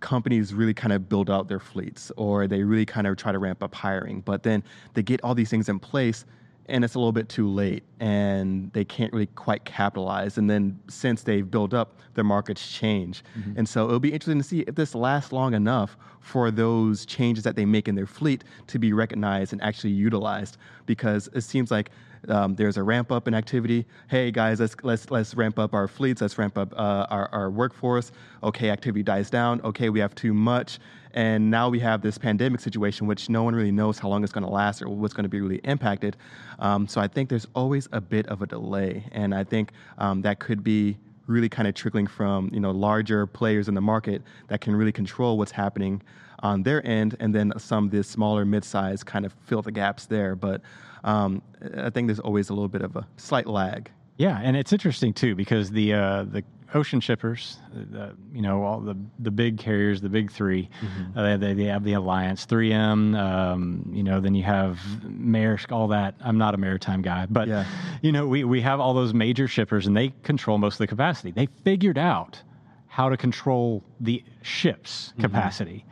companies 0.00 0.54
really 0.54 0.74
kind 0.74 0.92
of 0.92 1.08
build 1.08 1.30
out 1.30 1.48
their 1.48 1.60
fleets 1.60 2.12
or 2.16 2.46
they 2.46 2.62
really 2.62 2.86
kind 2.86 3.06
of 3.06 3.16
try 3.16 3.32
to 3.32 3.38
ramp 3.38 3.62
up 3.62 3.74
hiring, 3.74 4.20
but 4.20 4.42
then 4.42 4.62
they 4.94 5.02
get 5.02 5.22
all 5.22 5.34
these 5.34 5.50
things 5.50 5.68
in 5.68 5.78
place 5.78 6.24
and 6.68 6.84
it's 6.84 6.94
a 6.94 6.98
little 6.98 7.12
bit 7.12 7.28
too 7.28 7.48
late 7.48 7.82
and 7.98 8.70
they 8.74 8.84
can't 8.84 9.12
really 9.12 9.26
quite 9.26 9.64
capitalize. 9.64 10.36
And 10.36 10.48
then 10.50 10.78
since 10.88 11.22
they've 11.22 11.50
built 11.50 11.72
up, 11.72 11.98
their 12.14 12.24
markets 12.24 12.70
change. 12.70 13.24
Mm-hmm. 13.38 13.58
And 13.58 13.68
so 13.68 13.86
it'll 13.86 14.00
be 14.00 14.12
interesting 14.12 14.38
to 14.38 14.44
see 14.44 14.60
if 14.60 14.74
this 14.74 14.94
lasts 14.94 15.32
long 15.32 15.54
enough 15.54 15.96
for 16.20 16.50
those 16.50 17.06
changes 17.06 17.44
that 17.44 17.56
they 17.56 17.64
make 17.64 17.88
in 17.88 17.94
their 17.94 18.06
fleet 18.06 18.44
to 18.66 18.78
be 18.78 18.92
recognized 18.92 19.52
and 19.52 19.62
actually 19.62 19.92
utilized 19.92 20.58
because 20.84 21.28
it 21.32 21.40
seems 21.40 21.70
like 21.70 21.90
um, 22.29 22.55
there's 22.55 22.76
a 22.76 22.82
ramp 22.82 23.12
up 23.12 23.29
in 23.29 23.35
activity. 23.35 23.87
Hey 24.09 24.31
guys, 24.31 24.61
let's 24.61 24.76
let's 24.82 25.11
let's 25.11 25.35
ramp 25.35 25.59
up 25.59 25.75
our 25.75 25.88
fleets. 25.88 26.20
Let's 26.20 26.37
ramp 26.38 26.59
up 26.59 26.73
uh, 26.73 27.06
our 27.11 27.29
our 27.32 27.50
workforce. 27.50 28.12
Okay, 28.43 28.70
activity 28.70 29.03
dies 29.03 29.31
down. 29.31 29.61
Okay, 29.62 29.88
we 29.88 30.00
have 30.00 30.15
too 30.15 30.35
much, 30.35 30.79
and 31.12 31.50
now 31.50 31.69
we 31.69 31.79
have 31.81 32.03
this 32.03 32.19
pandemic 32.19 32.60
situation, 32.60 33.06
which 33.06 33.29
no 33.29 33.43
one 33.43 33.55
really 33.55 33.72
knows 33.72 33.98
how 33.98 34.08
long 34.08 34.25
it's 34.25 34.32
going 34.32 34.44
to 34.44 34.51
last 34.51 34.82
or 34.82 34.89
what's 34.89 35.15
going 35.15 35.25
to 35.25 35.29
be 35.29 35.41
really 35.41 35.60
impacted. 35.65 36.17
Um, 36.58 36.89
so 36.89 37.01
I 37.01 37.08
think 37.08 37.29
there's 37.29 37.46
always 37.55 37.89
a 37.93 38.01
bit 38.01 38.27
of 38.27 38.43
a 38.43 38.46
delay, 38.46 39.05
and 39.13 39.34
I 39.34 39.44
think 39.44 39.72
um, 39.98 40.22
that 40.22 40.39
could 40.39 40.65
be 40.65 40.96
really 41.27 41.48
kind 41.48 41.69
of 41.69 41.75
trickling 41.75 42.06
from 42.06 42.51
you 42.53 42.60
know 42.60 42.70
larger 42.70 43.27
players 43.27 43.69
in 43.69 43.75
the 43.75 43.81
market 43.81 44.22
that 44.48 44.60
can 44.60 44.75
really 44.75 44.93
control 44.93 45.39
what's 45.39 45.53
happening 45.53 46.03
on 46.41 46.63
their 46.63 46.84
end, 46.87 47.17
and 47.20 47.34
then 47.34 47.53
some 47.58 47.87
of 47.87 47.91
the 47.91 48.03
smaller 48.03 48.44
mid-size 48.44 49.03
kind 49.03 49.27
of 49.27 49.34
fill 49.44 49.63
the 49.63 49.72
gaps 49.72 50.06
there. 50.06 50.37
But 50.37 50.60
um, 51.05 51.43
I 51.76 51.90
think 51.90 52.08
there's 52.08 52.20
always 52.20 52.50
a 52.50 52.55
little 52.55 52.69
bit 52.69 52.82
of 52.82 52.96
a 52.96 53.06
slight 53.17 53.46
lag. 53.46 53.90
Yeah, 54.17 54.40
and 54.43 54.56
it's 54.56 54.72
interesting 54.72 55.12
too 55.12 55.34
because 55.34 55.70
the 55.70 55.94
uh, 55.94 56.24
the 56.24 56.43
ocean 56.74 57.00
shippers, 57.00 57.56
the, 57.72 58.14
you 58.32 58.43
know, 58.43 58.62
all 58.64 58.81
the 58.81 58.96
the 59.20 59.31
big 59.31 59.58
carriers, 59.58 60.00
the 60.00 60.08
big 60.08 60.31
3 60.31 60.69
uh, 61.17 61.36
they, 61.38 61.55
they 61.55 61.64
have 61.64 61.82
the 61.84 61.93
alliance, 61.94 62.44
3M. 62.44 63.17
Um, 63.17 63.88
you 63.93 64.02
know, 64.02 64.20
then 64.20 64.34
you 64.34 64.43
have 64.43 64.78
Maersk, 65.05 65.70
all 65.72 65.88
that. 65.88 66.14
I'm 66.20 66.36
not 66.36 66.55
a 66.55 66.58
maritime 66.58 67.00
guy, 67.00 67.26
but 67.31 67.46
Yeah. 67.48 67.64
you 68.02 68.10
know, 68.12 68.26
we 68.26 68.43
we 68.44 68.60
have 68.60 68.81
all 68.81 68.93
those 68.93 69.14
major 69.14 69.46
shippers, 69.48 69.86
and 69.86 69.96
they 69.96 70.08
control 70.24 70.58
most 70.58 70.74
of 70.74 70.78
the 70.78 70.86
capacity. 70.88 71.31
They 71.31 71.46
figured 71.64 71.96
out 71.98 72.43
how 72.88 73.08
to 73.08 73.17
control 73.17 73.84
the 74.00 74.24
ships' 74.43 75.12
capacity, 75.20 75.84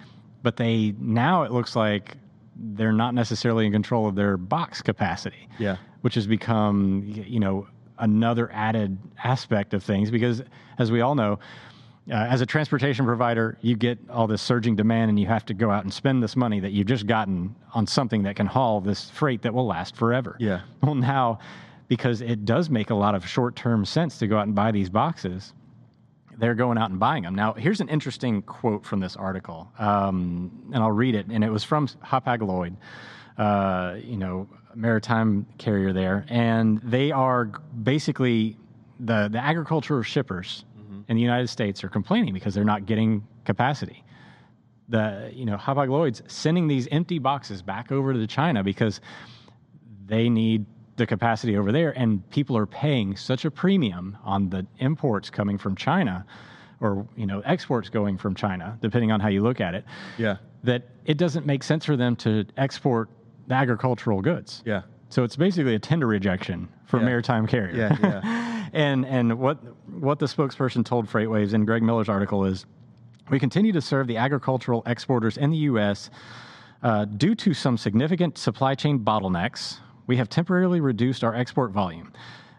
but 0.43 0.57
they 0.57 0.95
now 0.99 1.45
it 1.45 1.53
looks 1.53 1.77
like 1.77 2.17
they're 2.59 2.93
not 2.93 3.15
necessarily 3.15 3.67
in 3.67 3.73
control 3.73 4.07
of 4.09 4.15
their 4.15 4.37
box 4.37 4.83
capacity 4.83 5.49
Yeah. 5.59 5.77
which 6.01 6.15
has 6.15 6.27
become 6.27 7.03
you 7.07 7.41
know 7.41 7.67
another 7.99 8.51
added 8.53 8.99
aspect 9.25 9.75
of 9.75 9.83
things 9.83 10.11
because 10.11 10.43
as 10.79 10.91
we 10.93 11.01
all 11.01 11.15
know 11.15 11.39
uh, 12.11 12.15
as 12.15 12.41
a 12.41 12.47
transportation 12.47 13.05
provider 13.05 13.59
you 13.63 13.75
get 13.77 13.99
all 14.11 14.27
this 14.27 14.41
surging 14.43 14.77
demand 14.77 15.09
and 15.09 15.19
you 15.19 15.27
have 15.27 15.45
to 15.47 15.55
go 15.55 15.71
out 15.71 15.83
and 15.85 15.93
spend 15.93 16.23
this 16.23 16.37
money 16.37 16.61
that 16.61 16.73
you've 16.73 16.87
just 16.87 17.07
gotten 17.07 17.55
on 17.75 17.87
something 17.87 18.23
that 18.23 18.37
can 18.37 18.47
haul 18.47 18.81
this 18.81 19.11
freight 19.11 19.43
that 19.43 19.53
will 19.53 19.67
last 19.67 19.97
forever 19.97 20.37
Yeah. 20.39 20.61
well 20.83 20.95
now 20.95 21.39
because 21.89 22.21
it 22.21 22.45
does 22.45 22.69
make 22.69 22.91
a 22.91 22.95
lot 22.95 23.15
of 23.15 23.27
short-term 23.27 23.85
sense 23.85 24.19
to 24.19 24.27
go 24.27 24.39
out 24.39 24.47
and 24.47 24.55
buy 24.55 24.71
these 24.73 24.91
boxes 24.91 25.53
they're 26.39 26.55
going 26.55 26.79
out 26.79 26.91
and 26.91 26.99
buying 26.99 27.23
them. 27.23 27.35
Now, 27.35 27.53
here's 27.55 27.81
an 27.81 27.89
interesting 27.89 28.43
quote 28.43 28.85
from 28.85 29.01
this 29.01 29.17
article, 29.17 29.71
um, 29.79 30.71
and 30.73 30.83
I'll 30.83 30.93
read 30.93 31.15
it. 31.15 31.27
And 31.31 31.43
it 31.43 31.51
was 31.51 31.65
from 31.65 31.89
Hapag 32.05 32.47
Lloyd, 32.47 32.77
uh, 33.39 33.97
you 34.03 34.17
know, 34.17 34.49
maritime 34.75 35.47
carrier 35.59 35.93
there, 35.93 36.27
and 36.29 36.81
they 36.83 37.11
are 37.11 37.47
basically 37.83 38.57
the 39.01 39.29
the 39.29 39.39
agricultural 39.39 40.03
shippers 40.03 40.65
in 41.09 41.17
the 41.17 41.23
United 41.23 41.49
States 41.49 41.85
are 41.85 41.89
complaining 41.89 42.35
because 42.35 42.55
they're 42.55 42.65
not 42.65 42.87
getting 42.87 43.27
capacity. 43.45 44.05
The 44.89 45.31
you 45.33 45.45
know 45.45 45.57
Hapag 45.57 45.89
Lloyd's 45.91 46.23
sending 46.27 46.69
these 46.69 46.87
empty 46.91 47.19
boxes 47.19 47.63
back 47.63 47.91
over 47.91 48.13
to 48.13 48.27
China 48.27 48.63
because 48.63 49.01
they 50.07 50.29
need 50.29 50.67
the 50.97 51.07
capacity 51.07 51.57
over 51.57 51.73
there, 51.73 51.93
and 51.99 52.29
people 52.31 52.57
are 52.57 52.67
paying 52.67 53.17
such 53.17 53.45
a 53.45 53.51
premium 53.51 54.17
on 54.25 54.49
the 54.51 54.67
imports 54.79 55.31
coming 55.31 55.59
from 55.59 55.77
China, 55.77 56.25
or 56.81 57.07
you 57.17 57.27
know 57.27 57.41
exports 57.45 57.89
going 57.89 58.19
from 58.19 58.35
China, 58.35 58.79
depending 58.81 59.13
on 59.13 59.21
how 59.21 59.29
you 59.29 59.43
look 59.43 59.61
at 59.61 59.75
it. 59.75 59.85
Yeah. 60.19 60.37
That 60.65 60.89
it 61.05 61.19
doesn't 61.19 61.47
make 61.47 61.63
sense 61.63 61.85
for 61.85 61.97
them 61.97 62.17
to 62.17 62.45
export 62.57 63.09
the 63.47 63.55
agricultural 63.55 64.21
goods. 64.23 64.63
Yeah. 64.67 64.83
So 65.09 65.23
it's 65.23 65.37
basically 65.37 65.75
a 65.75 65.79
tender 65.79 66.07
rejection 66.07 66.69
for 66.87 66.99
Yeah. 66.99 67.05
maritime 67.07 67.47
carrier. 67.47 67.77
Yeah, 67.77 67.97
yeah. 68.03 68.69
and 68.73 69.07
and 69.07 69.39
what 69.39 69.59
what 70.01 70.19
the 70.19 70.27
spokesperson 70.27 70.85
told 70.85 71.07
FreightWaves 71.09 71.55
in 71.55 71.65
Greg 71.65 71.83
Miller's 71.83 72.09
article 72.09 72.45
is, 72.45 72.67
we 73.31 73.39
continue 73.39 73.73
to 73.73 73.81
serve 73.81 74.07
the 74.09 74.17
agricultural 74.17 74.83
exporters 74.87 75.37
in 75.37 75.51
the 75.51 75.59
U.S. 75.71 76.11
Uh, 76.83 77.05
due 77.05 77.35
to 77.37 77.55
some 77.55 77.77
significant 77.79 78.39
supply 78.39 78.75
chain 78.75 78.99
bottlenecks. 78.99 79.79
We 80.07 80.17
have 80.17 80.29
temporarily 80.29 80.81
reduced 80.81 81.25
our 81.25 81.35
export 81.35 81.73
volume. 81.73 82.13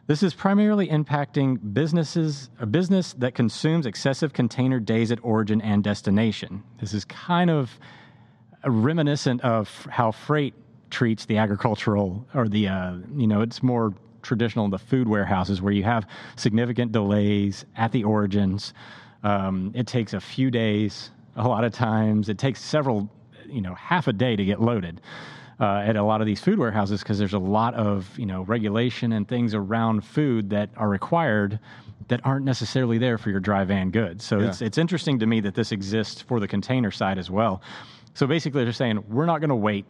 This 0.08 0.24
is 0.24 0.34
primarily 0.34 0.88
impacting 0.88 1.74
businesses, 1.74 2.50
a 2.60 2.66
business 2.66 3.14
that 3.14 3.36
consumes 3.36 3.86
excessive 3.86 4.32
container 4.32 4.80
days 4.80 5.12
at 5.12 5.20
origin 5.22 5.62
and 5.62 5.84
destination. 5.84 6.64
This 6.80 6.94
is 6.94 7.04
kind 7.06 7.50
of 7.50 7.78
reminiscent 8.66 9.42
of 9.42 9.88
how 9.90 10.12
freight 10.12 10.54
treats 10.90 11.26
the 11.26 11.38
agricultural 11.38 12.26
or 12.34 12.48
the 12.48 12.68
uh, 12.68 12.96
you 13.16 13.28
know 13.28 13.42
it's 13.42 13.62
more 13.62 13.94
traditional 14.22 14.66
in 14.66 14.72
the 14.72 14.80
food 14.80 15.08
warehouses 15.08 15.62
where 15.62 15.74
you 15.74 15.84
have 15.84 16.08
significant 16.36 16.92
delays 16.92 17.66
at 17.76 17.92
the 17.92 18.04
origins 18.04 18.74
um, 19.24 19.72
it 19.76 19.86
takes 19.88 20.14
a 20.14 20.20
few 20.20 20.50
days 20.50 21.12
a 21.36 21.48
lot 21.48 21.64
of 21.64 21.74
times 21.74 22.30
it 22.30 22.38
takes 22.38 22.62
several 22.62 23.10
you 23.46 23.62
know 23.62 23.76
half 23.76 24.08
a 24.08 24.14
day 24.14 24.36
to 24.36 24.46
get 24.46 24.62
loaded 24.62 25.02
uh, 25.60 25.78
at 25.86 25.96
a 25.96 26.04
lot 26.04 26.22
of 26.22 26.28
these 26.28 26.40
food 26.40 26.60
warehouses 26.60 27.02
because 27.02 27.18
there's 27.18 27.34
a 27.34 27.40
lot 27.40 27.74
of 27.74 28.18
you 28.18 28.26
know 28.26 28.44
regulation 28.44 29.14
and 29.14 29.28
things 29.28 29.54
around 29.54 30.04
food 30.06 30.50
that 30.50 30.70
are 30.78 30.90
required 30.90 31.60
that 32.10 32.22
aren't 32.24 32.46
necessarily 32.46 32.98
there 32.98 33.18
for 33.18 33.30
your 33.32 33.40
dry 33.40 33.64
van 33.66 33.90
goods 33.90 34.24
so 34.24 34.40
Yeah. 34.40 34.48
it's 34.48 34.62
it's 34.62 34.78
interesting 34.78 35.18
to 35.20 35.26
me 35.26 35.40
that 35.42 35.56
this 35.56 35.72
exists 35.72 36.22
for 36.22 36.40
the 36.40 36.48
container 36.48 36.92
side 36.92 37.18
as 37.18 37.30
well 37.32 37.62
so 38.14 38.26
basically, 38.26 38.64
they're 38.64 38.74
saying 38.74 39.04
we're 39.10 39.28
not 39.28 39.42
going 39.42 39.50
to 39.52 39.56
wait 39.56 39.86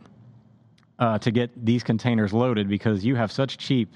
uh, 1.00 1.17
to 1.19 1.31
get 1.31 1.50
these 1.65 1.81
containers 1.81 2.33
loaded 2.33 2.67
because 2.67 3.05
you 3.05 3.15
have 3.15 3.31
such 3.31 3.57
cheap, 3.57 3.95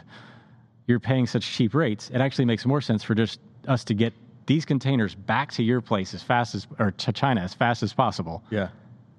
you're 0.88 1.02
paying 1.02 1.28
such 1.28 1.46
cheap 1.52 1.74
rates. 1.74 2.10
It 2.14 2.22
actually 2.22 2.46
makes 2.46 2.66
more 2.66 2.80
sense 2.80 3.04
for 3.04 3.14
just 3.14 3.42
us 3.68 3.84
to 3.84 3.94
get 3.94 4.14
these 4.46 4.64
containers 4.64 5.16
back 5.16 5.52
to 5.54 5.64
your 5.64 5.82
place 5.82 6.14
as 6.14 6.24
fast 6.24 6.56
as, 6.56 6.66
or 6.80 6.92
to 6.92 7.12
China 7.12 7.42
as 7.42 7.54
fast 7.54 7.84
as 7.84 7.92
possible 7.92 8.42
Yeah. 8.52 8.70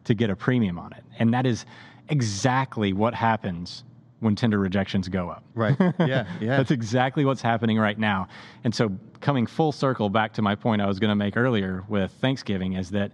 to 0.05 0.15
get 0.15 0.31
a 0.31 0.37
premium 0.37 0.79
on 0.79 0.95
it. 0.95 1.05
And 1.19 1.35
that 1.35 1.45
is 1.45 1.67
exactly 2.09 2.93
what 2.93 3.15
happens 3.15 3.85
when 4.21 4.37
tender 4.37 4.59
rejections 4.59 5.09
go 5.09 5.29
up. 5.29 5.43
Right. 5.55 5.77
Yeah. 5.99 6.27
Yeah. 6.41 6.57
That's 6.57 6.71
exactly 6.71 7.25
what's 7.25 7.43
happening 7.43 7.79
right 7.79 7.99
now. 7.99 8.29
And 8.65 8.75
so, 8.75 8.91
coming 9.21 9.47
full 9.47 9.73
circle 9.73 10.09
back 10.09 10.33
to 10.35 10.43
my 10.43 10.55
point 10.55 10.83
I 10.83 10.87
was 10.87 10.99
going 10.99 11.11
to 11.11 11.17
make 11.17 11.37
earlier 11.37 11.85
with 11.89 12.11
Thanksgiving 12.13 12.73
is 12.75 12.91
that 12.91 13.13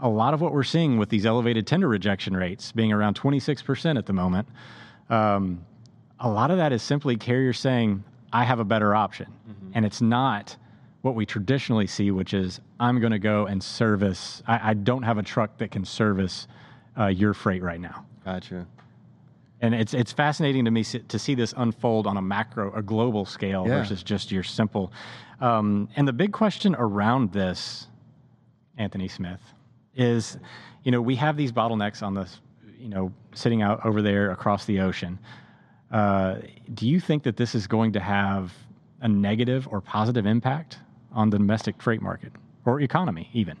a 0.00 0.08
lot 0.08 0.34
of 0.34 0.40
what 0.40 0.52
we're 0.52 0.62
seeing 0.62 0.98
with 0.98 1.08
these 1.08 1.26
elevated 1.26 1.66
tender 1.66 1.88
rejection 1.88 2.36
rates 2.36 2.70
being 2.72 2.92
around 2.92 3.18
26% 3.18 3.98
at 3.98 4.06
the 4.06 4.12
moment, 4.12 4.48
um, 5.10 5.64
a 6.20 6.28
lot 6.28 6.50
of 6.50 6.58
that 6.58 6.72
is 6.72 6.82
simply 6.82 7.16
carriers 7.16 7.58
saying, 7.58 8.04
I 8.32 8.44
have 8.44 8.58
a 8.60 8.64
better 8.64 8.94
option. 8.94 9.32
And 9.74 9.84
it's 9.84 10.00
not 10.00 10.56
what 11.02 11.14
we 11.14 11.24
traditionally 11.26 11.86
see, 11.86 12.10
which 12.10 12.34
is, 12.34 12.60
I'm 12.80 13.00
going 13.00 13.12
to 13.12 13.18
go 13.18 13.46
and 13.46 13.62
service, 13.62 14.42
I, 14.46 14.70
I 14.70 14.74
don't 14.74 15.02
have 15.02 15.18
a 15.18 15.22
truck 15.22 15.58
that 15.58 15.70
can 15.70 15.84
service 15.84 16.46
uh, 16.98 17.06
your 17.06 17.34
freight 17.34 17.62
right 17.62 17.80
now. 17.80 18.04
Gotcha. 18.28 18.66
And 19.62 19.74
it's 19.74 19.94
it's 19.94 20.12
fascinating 20.12 20.66
to 20.66 20.70
me 20.70 20.84
to 20.84 21.18
see 21.18 21.34
this 21.34 21.54
unfold 21.56 22.06
on 22.06 22.16
a 22.18 22.22
macro, 22.22 22.72
a 22.74 22.82
global 22.82 23.24
scale 23.24 23.64
Yeah. 23.66 23.78
versus 23.78 24.02
just 24.02 24.30
your 24.30 24.42
simple. 24.42 24.92
Um, 25.40 25.88
and 25.96 26.06
the 26.06 26.12
big 26.12 26.32
question 26.32 26.76
around 26.78 27.32
this, 27.32 27.88
Anthony 28.76 29.08
Smith, 29.08 29.40
is, 29.96 30.36
you 30.84 30.92
know, 30.92 31.00
we 31.00 31.16
have 31.16 31.36
these 31.38 31.52
bottlenecks 31.52 32.02
on 32.02 32.12
this, 32.14 32.40
you 32.78 32.88
know, 32.88 33.12
sitting 33.34 33.62
out 33.62 33.84
over 33.84 34.02
there 34.02 34.30
across 34.30 34.66
the 34.66 34.80
ocean. 34.80 35.18
Uh, 35.90 36.36
do 36.74 36.86
you 36.86 37.00
think 37.00 37.22
that 37.22 37.36
this 37.38 37.54
is 37.54 37.66
going 37.66 37.92
to 37.92 38.00
have 38.00 38.52
a 39.00 39.08
negative 39.08 39.66
or 39.70 39.80
positive 39.80 40.26
impact 40.26 40.78
on 41.12 41.30
the 41.30 41.38
domestic 41.38 41.80
freight 41.80 42.02
market 42.02 42.32
or 42.66 42.80
economy, 42.82 43.30
even? 43.32 43.56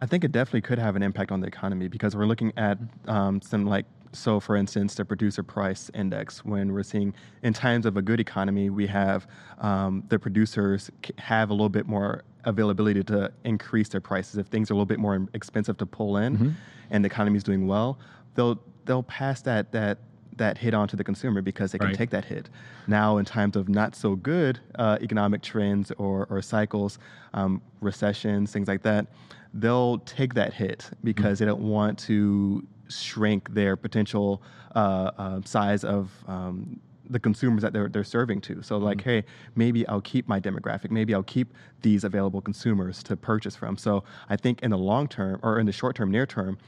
I 0.00 0.06
think 0.06 0.24
it 0.24 0.32
definitely 0.32 0.62
could 0.62 0.78
have 0.78 0.96
an 0.96 1.02
impact 1.02 1.30
on 1.32 1.40
the 1.40 1.46
economy 1.46 1.88
because 1.88 2.16
we're 2.16 2.26
looking 2.26 2.52
at 2.56 2.78
um, 3.06 3.40
some 3.40 3.66
like 3.66 3.84
so 4.12 4.38
for 4.40 4.56
instance 4.56 4.94
the 4.94 5.04
producer 5.04 5.42
price 5.42 5.90
index 5.94 6.44
when 6.44 6.72
we're 6.72 6.82
seeing 6.82 7.14
in 7.42 7.52
times 7.52 7.86
of 7.86 7.96
a 7.96 8.02
good 8.02 8.20
economy 8.20 8.68
we 8.70 8.86
have 8.86 9.26
um, 9.58 10.04
the 10.08 10.18
producers 10.18 10.90
have 11.18 11.50
a 11.50 11.52
little 11.54 11.68
bit 11.68 11.86
more 11.86 12.22
availability 12.44 13.02
to 13.02 13.30
increase 13.44 13.88
their 13.88 14.00
prices 14.00 14.36
if 14.36 14.46
things 14.48 14.70
are 14.70 14.74
a 14.74 14.76
little 14.76 14.86
bit 14.86 14.98
more 14.98 15.26
expensive 15.32 15.76
to 15.78 15.86
pull 15.86 16.16
in 16.18 16.54
and 16.90 17.04
the 17.04 17.06
economy 17.06 17.36
is 17.36 17.42
doing 17.42 17.66
well 17.66 17.98
they'll 18.34 18.58
they'll 18.84 19.02
pass 19.04 19.40
that 19.42 19.72
that 19.72 19.98
that 20.36 20.56
hit 20.56 20.72
on 20.72 20.88
to 20.88 20.96
the 20.96 21.04
consumer 21.04 21.42
because 21.42 21.72
they 21.72 21.78
can 21.78 21.88
Right. 21.88 21.96
take 21.96 22.08
that 22.08 22.24
hit. 22.24 22.48
Now, 22.86 23.18
in 23.18 23.26
times 23.26 23.54
of 23.54 23.68
not 23.68 23.94
so 23.94 24.16
good 24.16 24.58
uh, 24.76 24.96
economic 25.02 25.42
trends 25.42 25.92
or, 25.98 26.26
or 26.30 26.40
cycles, 26.40 26.98
um, 27.34 27.60
recessions, 27.82 28.50
things 28.50 28.66
like 28.66 28.80
that, 28.82 29.08
they'll 29.52 29.98
take 29.98 30.32
that 30.32 30.54
hit 30.54 30.88
because 31.04 31.38
they 31.38 31.44
don't 31.44 31.60
want 31.60 31.98
to 32.00 32.66
shrink 33.00 33.52
their 33.54 33.76
potential 33.76 34.42
uh, 34.74 35.10
uh, 35.18 35.40
size 35.44 35.84
of 35.84 36.10
um, 36.26 36.80
the 37.12 37.20
consumers 37.20 37.62
that 37.62 37.72
they're, 37.72 37.88
they're 37.88 38.04
serving 38.04 38.40
to. 38.42 38.62
So, 38.62 38.78
like, 38.78 39.02
hey, 39.02 39.24
maybe 39.54 39.86
I'll 39.88 40.00
keep 40.00 40.28
my 40.28 40.40
demographic, 40.40 40.90
maybe 40.90 41.14
I'll 41.14 41.22
keep 41.22 41.54
these 41.82 42.04
available 42.04 42.40
consumers 42.40 43.02
to 43.04 43.16
purchase 43.16 43.56
from. 43.56 43.76
So, 43.76 44.04
I 44.28 44.36
think 44.36 44.62
in 44.62 44.70
the 44.70 44.78
long 44.78 45.08
term 45.08 45.40
or 45.42 45.58
in 45.58 45.66
the 45.66 45.72
short 45.72 45.96
term, 45.96 46.10
near 46.10 46.26
term, 46.26 46.58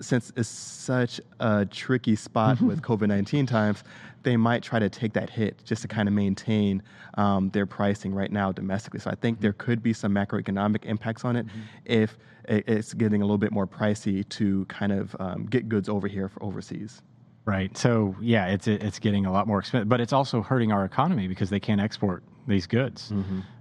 since 0.00 0.32
it's 0.36 0.48
such 0.48 1.20
a 1.40 1.66
tricky 1.66 2.16
spot 2.16 2.60
with 2.60 2.82
COVID 2.82 3.08
19 3.08 3.46
times, 3.46 3.84
they 4.22 4.36
might 4.36 4.62
try 4.62 4.78
to 4.78 4.88
take 4.88 5.12
that 5.14 5.30
hit 5.30 5.62
just 5.64 5.82
to 5.82 5.88
kind 5.88 6.08
of 6.08 6.14
maintain 6.14 6.82
um, 7.14 7.50
their 7.50 7.66
pricing 7.66 8.14
right 8.14 8.30
now 8.30 8.52
domestically. 8.52 9.00
So 9.00 9.10
I 9.10 9.14
think 9.14 9.40
there 9.40 9.52
could 9.54 9.82
be 9.82 9.92
some 9.92 10.12
macroeconomic 10.12 10.84
impacts 10.84 11.24
on 11.24 11.36
it 11.36 11.46
if 11.84 12.18
it's 12.44 12.94
getting 12.94 13.22
a 13.22 13.24
little 13.24 13.38
bit 13.38 13.52
more 13.52 13.66
pricey 13.66 14.28
to 14.30 14.64
kind 14.66 14.92
of 14.92 15.16
um, 15.20 15.46
get 15.46 15.68
goods 15.68 15.88
over 15.88 16.08
here 16.08 16.28
for 16.28 16.42
overseas. 16.42 17.02
Right. 17.46 17.76
So 17.76 18.14
yeah, 18.20 18.46
it's 18.48 18.68
it's 18.68 18.98
getting 18.98 19.26
a 19.26 19.32
lot 19.32 19.46
more 19.46 19.58
expensive, 19.58 19.88
but 19.88 20.00
it's 20.00 20.12
also 20.12 20.42
hurting 20.42 20.72
our 20.72 20.84
economy 20.84 21.26
because 21.26 21.50
they 21.50 21.58
can't 21.60 21.80
export 21.80 22.22
these 22.46 22.66
goods. 22.66 23.12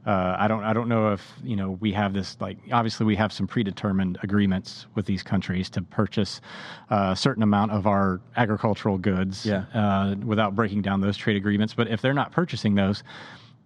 Uh, 0.05 0.35
I 0.37 0.47
don't 0.47 0.63
I 0.63 0.73
don't 0.73 0.89
know 0.89 1.13
if 1.13 1.33
you 1.43 1.55
know 1.55 1.71
we 1.79 1.91
have 1.93 2.13
this 2.13 2.37
like 2.39 2.57
obviously 2.71 3.05
we 3.05 3.15
have 3.15 3.31
some 3.31 3.47
predetermined 3.47 4.17
agreements 4.21 4.85
with 4.95 5.05
these 5.05 5.23
countries 5.23 5.69
to 5.71 5.81
purchase 5.81 6.41
uh, 6.91 7.09
a 7.11 7.15
certain 7.15 7.41
amount 7.41 7.71
of 7.71 7.87
our 7.87 8.19
agricultural 8.35 8.97
goods 8.97 9.45
Yeah. 9.45 9.63
uh, 9.73 10.15
without 10.25 10.55
breaking 10.55 10.81
down 10.81 11.01
those 11.01 11.17
trade 11.17 11.37
agreements. 11.37 11.73
But 11.73 11.87
if 11.87 12.01
they're 12.01 12.13
not 12.13 12.31
purchasing 12.31 12.75
those, 12.75 13.03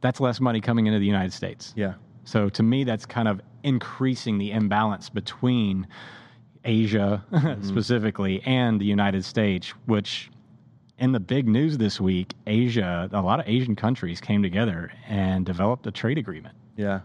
that's 0.02 0.20
less 0.20 0.40
money 0.40 0.62
coming 0.62 0.86
into 0.88 1.00
the 1.00 1.06
United 1.06 1.34
States. 1.34 1.74
Yeah. 1.76 1.96
So 2.24 2.50
to 2.50 2.64
me, 2.64 2.84
that's 2.84 3.06
kind 3.06 3.28
of 3.28 3.42
increasing 3.64 4.38
the 4.38 4.52
imbalance 4.52 5.10
between 5.10 5.88
Asia 6.66 7.24
specifically 7.62 8.42
and 8.46 8.80
the 8.80 8.86
United 8.86 9.26
States, 9.26 9.70
which 9.86 10.30
in 11.00 11.12
the 11.12 11.20
big 11.20 11.48
news 11.48 11.78
this 11.78 12.00
week, 12.00 12.34
Asia, 12.48 13.10
a 13.12 13.22
lot 13.22 13.40
of 13.40 13.48
Asian 13.48 13.76
countries 13.76 14.22
came 14.22 14.42
together 14.44 14.92
and 15.08 15.46
developed 15.46 15.86
a 15.88 15.92
trade 15.92 16.18
agreement. 16.18 16.56
Yeah. 16.78 17.02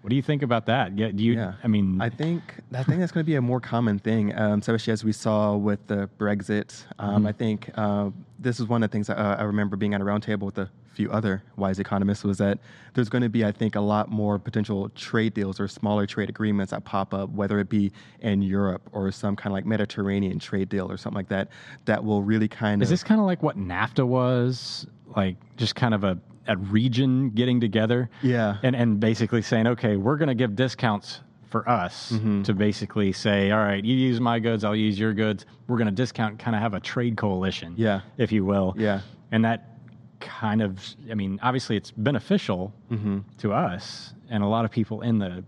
What 0.00 0.10
do 0.10 0.16
you 0.16 0.22
think 0.22 0.42
about 0.42 0.66
that? 0.66 0.96
Yeah, 0.96 1.10
do 1.10 1.24
you? 1.24 1.34
Yeah. 1.34 1.54
I 1.64 1.66
mean, 1.66 2.00
I 2.00 2.08
think 2.08 2.40
I 2.72 2.84
think 2.84 3.00
that's 3.00 3.10
going 3.10 3.24
to 3.24 3.28
be 3.28 3.34
a 3.34 3.42
more 3.42 3.60
common 3.60 3.98
thing, 3.98 4.36
um, 4.38 4.60
especially 4.60 4.92
as 4.92 5.02
we 5.02 5.10
saw 5.10 5.56
with 5.56 5.84
the 5.88 6.08
Brexit. 6.18 6.84
Um, 7.00 7.16
Mm-hmm. 7.18 7.26
I 7.26 7.32
think 7.32 7.70
uh, 7.74 8.10
this 8.38 8.60
is 8.60 8.66
one 8.66 8.84
of 8.84 8.90
the 8.90 8.92
things 8.92 9.10
uh, 9.10 9.36
I 9.38 9.42
remember 9.42 9.74
being 9.76 9.94
at 9.94 10.00
a 10.00 10.04
roundtable 10.04 10.42
with 10.42 10.58
a 10.58 10.70
few 10.96 11.10
other 11.10 11.42
wise 11.56 11.78
economists 11.78 12.24
was 12.24 12.38
that 12.38 12.58
there's 12.94 13.08
going 13.10 13.22
to 13.22 13.28
be, 13.28 13.44
I 13.44 13.52
think, 13.52 13.76
a 13.76 13.80
lot 13.80 14.08
more 14.10 14.38
potential 14.38 14.88
trade 14.90 15.34
deals 15.34 15.60
or 15.60 15.68
smaller 15.68 16.06
trade 16.06 16.28
agreements 16.30 16.70
that 16.70 16.84
pop 16.84 17.12
up, 17.12 17.28
whether 17.30 17.58
it 17.60 17.68
be 17.68 17.92
in 18.20 18.40
Europe 18.42 18.82
or 18.92 19.12
some 19.12 19.36
kind 19.36 19.48
of 19.48 19.52
like 19.52 19.66
Mediterranean 19.66 20.38
trade 20.38 20.68
deal 20.70 20.90
or 20.90 20.96
something 20.96 21.16
like 21.16 21.28
that, 21.28 21.48
that 21.84 22.02
will 22.02 22.22
really 22.22 22.48
kind 22.48 22.80
of. 22.80 22.86
is 22.86 22.90
this 22.90 23.04
kind 23.04 23.20
of 23.20 23.26
like 23.26 23.42
what 23.42 23.58
NAFTA 23.58 24.06
was? 24.06 24.86
Like 25.14 25.36
just 25.56 25.74
kind 25.76 25.94
of 25.94 26.02
a 26.04 26.18
a 26.48 26.56
region 26.56 27.30
getting 27.30 27.60
together 27.60 28.08
Yeah. 28.22 28.58
and, 28.62 28.76
and 28.76 29.00
basically 29.00 29.42
saying, 29.42 29.66
okay, 29.66 29.96
we're 29.96 30.16
going 30.16 30.28
to 30.28 30.34
give 30.34 30.54
discounts 30.54 31.20
for 31.50 31.68
us 31.68 32.12
Mm-hmm. 32.12 32.42
to 32.44 32.54
basically 32.54 33.10
say, 33.12 33.50
all 33.50 33.58
right, 33.58 33.84
you 33.84 33.96
use 33.96 34.20
my 34.20 34.38
goods, 34.38 34.62
I'll 34.62 34.76
use 34.76 34.96
your 34.96 35.12
goods. 35.12 35.44
We're 35.66 35.76
going 35.76 35.88
to 35.88 35.92
discount, 35.92 36.38
kind 36.38 36.54
of 36.54 36.62
have 36.62 36.72
a 36.74 36.78
trade 36.80 37.16
coalition, 37.16 37.74
Yeah. 37.76 38.02
if 38.16 38.30
you 38.30 38.44
will. 38.44 38.74
Yeah. 38.78 39.00
And 39.32 39.44
that 39.44 39.75
kind 40.20 40.62
of, 40.62 40.80
I 41.10 41.14
mean, 41.14 41.38
obviously 41.42 41.76
it's 41.76 41.90
beneficial 41.90 42.72
Mm-hmm. 42.90 43.18
to 43.38 43.52
us 43.52 44.14
and 44.30 44.42
a 44.42 44.46
lot 44.46 44.64
of 44.64 44.70
people 44.70 45.02
in 45.02 45.18
the 45.18 45.44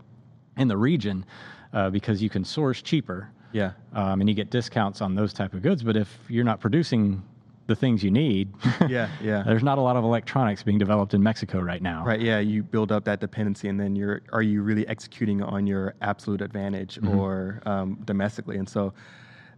in 0.57 0.69
the 0.69 0.77
region 0.77 1.25
uh, 1.73 1.89
because 1.91 2.21
you 2.23 2.29
can 2.31 2.45
source 2.45 2.83
cheaper 2.83 3.31
Yeah. 3.53 3.73
um, 3.93 4.21
and 4.21 4.29
you 4.29 4.35
get 4.35 4.51
discounts 4.51 5.01
on 5.01 5.15
those 5.15 5.33
type 5.33 5.55
of 5.55 5.63
goods. 5.63 5.83
But 5.85 5.97
if 5.97 6.19
you're 6.29 6.45
not 6.45 6.61
producing 6.61 7.23
the 7.69 7.77
things 7.77 8.03
you 8.03 8.11
need, 8.11 8.49
Yeah, 8.89 9.09
yeah. 9.23 9.43
there's 9.45 9.63
not 9.63 9.79
a 9.79 9.81
lot 9.81 9.97
of 9.97 10.03
electronics 10.05 10.63
being 10.63 10.79
developed 10.79 11.13
in 11.15 11.23
Mexico 11.23 11.61
right 11.61 11.83
now. 11.83 12.05
Right. 12.05 12.21
Yeah. 12.21 12.39
You 12.41 12.63
build 12.63 12.91
up 12.91 13.05
that 13.05 13.21
dependency, 13.21 13.69
and 13.69 13.79
then 13.79 13.95
you're 13.95 14.23
are 14.33 14.43
you 14.43 14.63
really 14.63 14.87
executing 14.89 15.43
on 15.43 15.67
your 15.67 15.95
absolute 16.01 16.41
advantage 16.41 16.97
Mm-hmm. 16.97 17.19
or 17.19 17.61
um, 17.67 17.99
domestically? 18.05 18.57
And 18.57 18.69
so, 18.69 18.95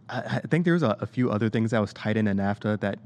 I, 0.09 0.19
I 0.43 0.47
think 0.49 0.65
there's 0.65 0.83
a, 0.83 0.97
a 0.99 1.05
few 1.05 1.31
other 1.31 1.49
things 1.49 1.71
that 1.71 1.79
was 1.79 1.93
tied 1.93 2.17
in 2.17 2.25
NAFTA 2.25 2.79
that 2.81 2.99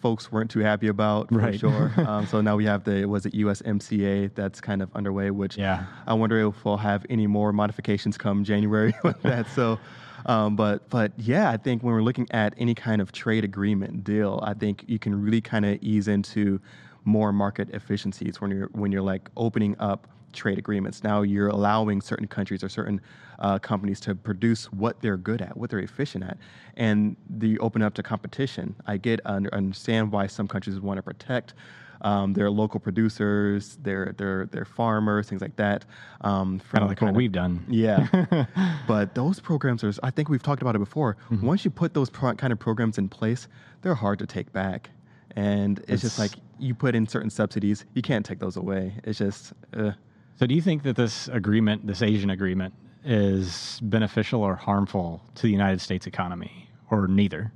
folks 0.00 0.32
weren't 0.32 0.50
too 0.50 0.60
happy 0.60 0.88
about 0.88 1.28
for 1.28 1.38
Right. 1.38 1.58
sure. 1.58 1.92
um, 2.06 2.26
so 2.26 2.40
now 2.40 2.56
we 2.56 2.64
have 2.64 2.84
the 2.84 3.04
was 3.06 3.26
it 3.26 3.34
USMCA 3.34 4.34
that's 4.34 4.60
kind 4.60 4.82
of 4.82 4.90
underway, 4.94 5.30
which 5.30 5.56
Yeah. 5.56 5.84
I 6.06 6.14
wonder 6.14 6.46
if 6.48 6.64
we'll 6.64 6.76
have 6.78 7.04
any 7.10 7.26
more 7.26 7.52
modifications 7.52 8.16
come 8.18 8.44
January 8.44 8.94
with 9.04 9.20
that. 9.22 9.46
So. 9.48 9.78
Um, 10.26 10.54
but 10.54 10.86
but 10.90 11.12
yeah, 11.16 11.50
I 11.50 11.56
think 11.56 11.82
when 11.82 11.94
we're 11.94 12.02
looking 12.02 12.26
at 12.30 12.52
any 12.58 12.74
kind 12.74 13.00
of 13.00 13.10
trade 13.10 13.42
agreement 13.42 14.04
deal, 14.04 14.38
I 14.42 14.52
think 14.52 14.84
you 14.86 14.98
can 14.98 15.18
really 15.20 15.40
kind 15.40 15.64
of 15.64 15.78
ease 15.82 16.08
into 16.08 16.60
more 17.04 17.32
market 17.32 17.70
efficiencies 17.70 18.38
when 18.38 18.50
you're 18.50 18.68
when 18.72 18.92
you're 18.92 19.00
like 19.00 19.30
opening 19.38 19.76
up 19.78 20.06
trade 20.34 20.58
agreements. 20.58 21.02
Now 21.02 21.22
you're 21.22 21.48
allowing 21.48 22.02
certain 22.02 22.26
countries 22.28 22.62
or 22.62 22.68
certain 22.68 23.00
uh, 23.40 23.58
companies 23.58 24.00
to 24.00 24.14
produce 24.14 24.66
what 24.72 25.00
they're 25.00 25.16
good 25.16 25.40
at, 25.42 25.56
what 25.56 25.70
they're 25.70 25.80
efficient 25.80 26.24
at, 26.24 26.36
and 26.76 27.16
the 27.28 27.58
open 27.60 27.82
up 27.82 27.94
to 27.94 28.02
competition. 28.02 28.74
I 28.86 28.96
get 28.96 29.20
under, 29.24 29.52
understand 29.54 30.12
why 30.12 30.26
some 30.26 30.46
countries 30.48 30.78
want 30.80 30.98
to 30.98 31.02
protect 31.02 31.54
um, 32.02 32.32
their 32.32 32.50
local 32.50 32.80
producers, 32.80 33.76
their 33.82 34.14
their 34.16 34.46
their 34.46 34.64
farmers, 34.64 35.28
things 35.28 35.42
like 35.42 35.56
that. 35.56 35.84
Um, 36.22 36.58
from 36.58 36.78
Kind 36.78 36.82
of 36.84 36.88
like 36.90 37.00
what 37.02 37.10
of- 37.10 37.16
we've 37.16 37.32
done. 37.32 37.64
yeah. 37.68 38.46
but 38.86 39.14
those 39.14 39.38
programs 39.40 39.84
are, 39.84 39.92
I 40.02 40.10
think 40.10 40.28
we've 40.28 40.42
talked 40.42 40.62
about 40.62 40.74
it 40.76 40.78
before. 40.78 41.16
Mm-hmm. 41.30 41.46
Once 41.46 41.64
you 41.64 41.70
put 41.70 41.92
those 41.94 42.08
pro- 42.10 42.34
kind 42.34 42.52
of 42.52 42.58
programs 42.58 42.96
in 42.98 43.08
place, 43.08 43.48
they're 43.82 43.94
hard 43.94 44.18
to 44.20 44.26
take 44.26 44.52
back. 44.52 44.90
And 45.36 45.82
it's, 45.88 46.02
just 46.02 46.18
like 46.18 46.32
you 46.58 46.74
put 46.74 46.94
in 46.94 47.06
certain 47.06 47.30
subsidies, 47.30 47.84
you 47.94 48.02
can't 48.02 48.24
take 48.26 48.38
those 48.40 48.56
away. 48.56 48.94
It's 49.04 49.18
just, 49.18 49.52
uh, 49.76 49.92
So, 50.36 50.46
do 50.46 50.54
you 50.54 50.60
think 50.62 50.82
that 50.82 50.96
this 50.96 51.28
agreement, 51.28 51.86
this 51.86 52.02
Asian 52.02 52.30
agreement, 52.30 52.74
is 53.04 53.80
beneficial 53.82 54.42
or 54.42 54.54
harmful 54.54 55.22
to 55.36 55.42
the 55.42 55.50
United 55.50 55.80
States 55.80 56.06
economy, 56.06 56.68
or 56.90 57.06
neither? 57.08 57.52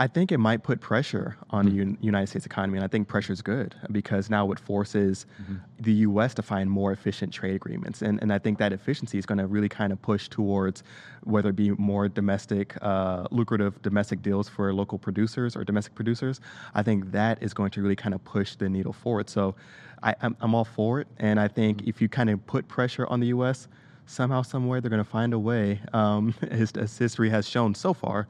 I 0.00 0.06
think 0.06 0.32
it 0.32 0.38
might 0.38 0.62
put 0.62 0.80
pressure 0.80 1.36
on 1.50 1.66
the 1.66 1.84
hmm. 1.84 1.94
United 2.00 2.28
States 2.28 2.46
economy, 2.46 2.78
and 2.78 2.84
I 2.84 2.88
think 2.88 3.06
pressure 3.06 3.34
is 3.34 3.42
good 3.42 3.74
because 3.92 4.30
now 4.30 4.50
it 4.50 4.58
forces 4.58 5.26
mm-hmm. 5.42 5.56
the 5.78 5.92
U.S. 6.08 6.32
to 6.34 6.42
find 6.42 6.70
more 6.70 6.90
efficient 6.90 7.34
trade 7.34 7.54
agreements, 7.54 8.00
and 8.00 8.18
and 8.22 8.32
I 8.32 8.38
think 8.38 8.56
that 8.60 8.72
efficiency 8.72 9.18
is 9.18 9.26
going 9.26 9.36
to 9.36 9.46
really 9.46 9.68
kind 9.68 9.92
of 9.92 10.00
push 10.00 10.30
towards 10.30 10.82
whether 11.24 11.50
it 11.50 11.56
be 11.56 11.72
more 11.72 12.08
domestic, 12.08 12.78
uh, 12.80 13.26
lucrative 13.30 13.82
domestic 13.82 14.22
deals 14.22 14.48
for 14.48 14.72
local 14.72 14.98
producers 14.98 15.54
or 15.54 15.64
domestic 15.64 15.94
producers. 15.94 16.40
I 16.74 16.82
think 16.82 17.12
that 17.12 17.42
is 17.42 17.52
going 17.52 17.70
to 17.72 17.82
really 17.82 17.96
kind 17.96 18.14
of 18.14 18.24
push 18.24 18.54
the 18.54 18.70
needle 18.70 18.94
forward. 18.94 19.28
So, 19.28 19.54
I, 20.02 20.14
I'm, 20.22 20.34
I'm 20.40 20.54
all 20.54 20.64
for 20.64 21.02
it, 21.02 21.08
and 21.18 21.38
I 21.38 21.48
think 21.48 21.78
mm-hmm. 21.78 21.90
if 21.90 22.00
you 22.00 22.08
kind 22.08 22.30
of 22.30 22.46
put 22.46 22.68
pressure 22.68 23.06
on 23.08 23.20
the 23.20 23.26
U.S. 23.26 23.68
Somehow, 24.10 24.42
somewhere, 24.42 24.80
they're 24.80 24.90
going 24.90 25.04
to 25.04 25.08
find 25.08 25.32
a 25.32 25.38
way, 25.38 25.80
um, 25.92 26.34
as, 26.50 26.72
as 26.72 26.98
history 26.98 27.30
has 27.30 27.48
shown 27.48 27.76
so 27.76 27.94
far, 27.94 28.26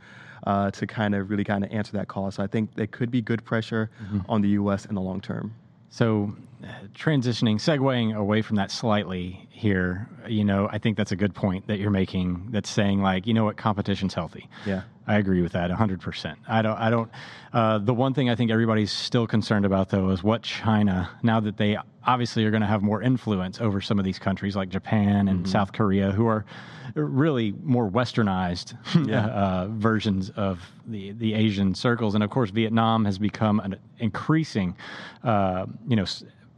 uh, 0.46 0.70
to 0.72 0.86
kind 0.86 1.14
of 1.14 1.30
really 1.30 1.42
kind 1.42 1.64
of 1.64 1.72
answer 1.72 1.92
that 1.92 2.06
call. 2.06 2.30
So 2.30 2.42
I 2.42 2.46
think 2.46 2.74
there 2.74 2.86
could 2.86 3.10
be 3.10 3.22
good 3.22 3.42
pressure 3.46 3.90
on 4.28 4.42
the 4.42 4.48
U.S. 4.50 4.84
in 4.84 4.94
the 4.94 5.00
long 5.00 5.22
term. 5.22 5.54
So, 5.88 6.36
uh, 6.62 6.66
transitioning, 6.94 7.56
segueing 7.56 8.14
away 8.14 8.42
from 8.42 8.56
that 8.56 8.70
slightly 8.70 9.48
here, 9.60 10.08
you 10.26 10.42
know, 10.42 10.68
I 10.72 10.78
think 10.78 10.96
that's 10.96 11.12
a 11.12 11.16
good 11.16 11.34
point 11.34 11.66
that 11.66 11.78
you're 11.78 11.90
making. 11.90 12.48
That's 12.50 12.70
saying 12.70 13.02
like, 13.02 13.26
you 13.26 13.34
know 13.34 13.44
what, 13.44 13.58
competition's 13.58 14.14
healthy. 14.14 14.48
Yeah. 14.64 14.82
I 15.06 15.18
agree 15.18 15.42
with 15.42 15.52
that 15.52 15.70
100%. 15.70 16.36
I 16.48 16.62
don't, 16.62 16.78
I 16.78 16.88
don't, 16.88 17.10
uh, 17.52 17.76
the 17.78 17.92
one 17.92 18.14
thing 18.14 18.30
I 18.30 18.36
think 18.36 18.50
everybody's 18.50 18.90
still 18.90 19.26
concerned 19.26 19.66
about 19.66 19.90
though 19.90 20.08
is 20.10 20.22
what 20.22 20.42
China, 20.42 21.10
now 21.22 21.40
that 21.40 21.58
they 21.58 21.76
obviously 22.06 22.44
are 22.46 22.50
going 22.50 22.62
to 22.62 22.66
have 22.66 22.80
more 22.80 23.02
influence 23.02 23.60
over 23.60 23.82
some 23.82 23.98
of 23.98 24.04
these 24.06 24.18
countries 24.18 24.56
like 24.56 24.70
Japan 24.70 25.28
and 25.28 25.46
South 25.46 25.72
Korea, 25.72 26.10
who 26.12 26.26
are 26.26 26.46
really 26.94 27.52
more 27.62 27.90
westernized 27.90 28.74
Yeah. 29.06 29.26
uh, 29.42 29.68
versions 29.68 30.30
of 30.30 30.58
the, 30.86 31.12
the 31.12 31.34
Asian 31.34 31.74
circles. 31.74 32.14
And 32.14 32.24
of 32.24 32.30
course, 32.30 32.48
Vietnam 32.48 33.04
has 33.04 33.18
become 33.18 33.60
an 33.60 33.76
increasing, 33.98 34.74
uh, 35.22 35.66
you 35.86 35.96
know, 35.96 36.06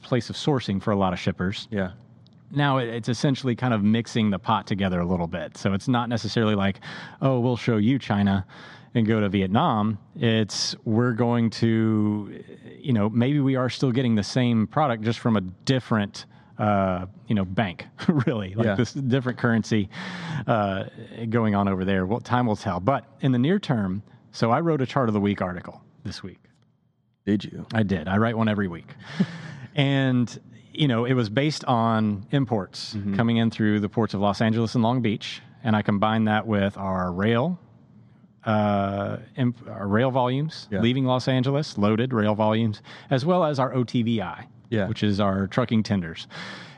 place 0.03 0.31
of 0.31 0.37
sourcing 0.37 0.81
for 0.81 0.93
a 0.93 0.97
lot 0.97 1.13
of 1.13 1.19
shippers 1.19 1.69
Yeah. 1.71 1.93
Now 2.53 2.79
it's 2.79 3.09
essentially 3.09 3.57
kind 3.57 3.75
of 3.75 3.83
mixing 3.83 4.31
the 4.31 4.39
pot 4.39 4.67
together 4.67 5.01
a 5.01 5.07
little 5.07 5.27
bit. 5.27 5.57
So 5.57 5.73
it's 5.73 5.89
not 5.89 6.09
necessarily 6.09 6.55
like, 6.55 6.81
oh, 7.21 7.41
we'll 7.41 7.57
show 7.57 7.77
you 7.79 7.99
China 7.99 8.47
and 8.95 9.07
go 9.07 9.21
to 9.21 9.29
Vietnam. 9.29 9.99
It's 10.17 10.77
we're 10.85 11.13
going 11.13 11.51
to, 11.51 12.43
you 12.79 12.93
know, 12.93 13.09
maybe 13.09 13.41
we 13.41 13.57
are 13.57 13.71
still 13.71 13.91
getting 13.91 14.15
the 14.15 14.23
same 14.23 14.67
product 14.67 15.03
just 15.03 15.19
from 15.19 15.37
a 15.37 15.41
different, 15.41 16.27
uh, 16.59 17.07
you 17.27 17.35
know, 17.35 17.45
bank, 17.47 17.87
really, 18.27 18.55
like 18.55 18.67
Yeah. 18.67 18.75
this 18.75 18.93
different 18.93 19.39
currency 19.39 19.89
uh, 20.47 20.85
going 21.31 21.55
on 21.55 21.69
over 21.69 21.85
there. 21.85 22.05
Well, 22.07 22.21
time 22.21 22.47
will 22.47 22.57
tell. 22.57 22.81
But 22.81 23.05
in 23.23 23.33
the 23.33 23.39
near 23.39 23.59
term, 23.59 24.03
so 24.31 24.51
I 24.51 24.61
wrote 24.61 24.83
a 24.83 24.87
chart 24.87 25.09
of 25.09 25.15
the 25.15 25.21
week 25.21 25.41
article 25.41 25.83
this 26.05 26.23
week. 26.23 26.39
Did 27.25 27.45
you? 27.45 27.67
I 27.73 27.83
did. 27.83 28.09
I 28.09 28.19
write 28.19 28.37
one 28.37 28.49
every 28.49 28.69
week. 28.69 28.89
and, 29.75 30.39
you 30.73 30.89
know, 30.89 31.05
it 31.05 31.15
was 31.15 31.29
based 31.29 31.65
on 31.67 32.27
imports 32.31 32.95
Mm-hmm. 32.95 33.15
coming 33.17 33.37
in 33.37 33.51
through 33.51 33.81
the 33.81 33.89
ports 33.89 34.15
of 34.15 34.21
Los 34.21 34.41
Angeles 34.41 34.75
and 34.75 34.83
Long 34.83 35.03
Beach. 35.03 35.41
And 35.65 35.77
I 35.77 35.83
combined 35.83 36.27
that 36.29 36.47
with 36.47 36.77
our 36.77 37.13
rail, 37.13 37.59
uh, 38.45 39.19
imp- 39.37 39.69
our 39.69 39.87
rail 39.87 40.11
volumes 40.11 40.67
Yeah. 40.71 40.81
leaving 40.81 41.05
Los 41.05 41.29
Angeles, 41.29 41.79
loaded 41.79 42.13
rail 42.13 42.35
volumes, 42.35 42.83
as 43.11 43.25
well 43.25 43.45
as 43.45 43.59
our 43.59 43.73
OTVI, 43.73 44.47
Yeah. 44.71 44.89
which 44.89 45.03
is 45.05 45.21
our 45.21 45.47
trucking 45.47 45.85
tenders. 45.85 46.27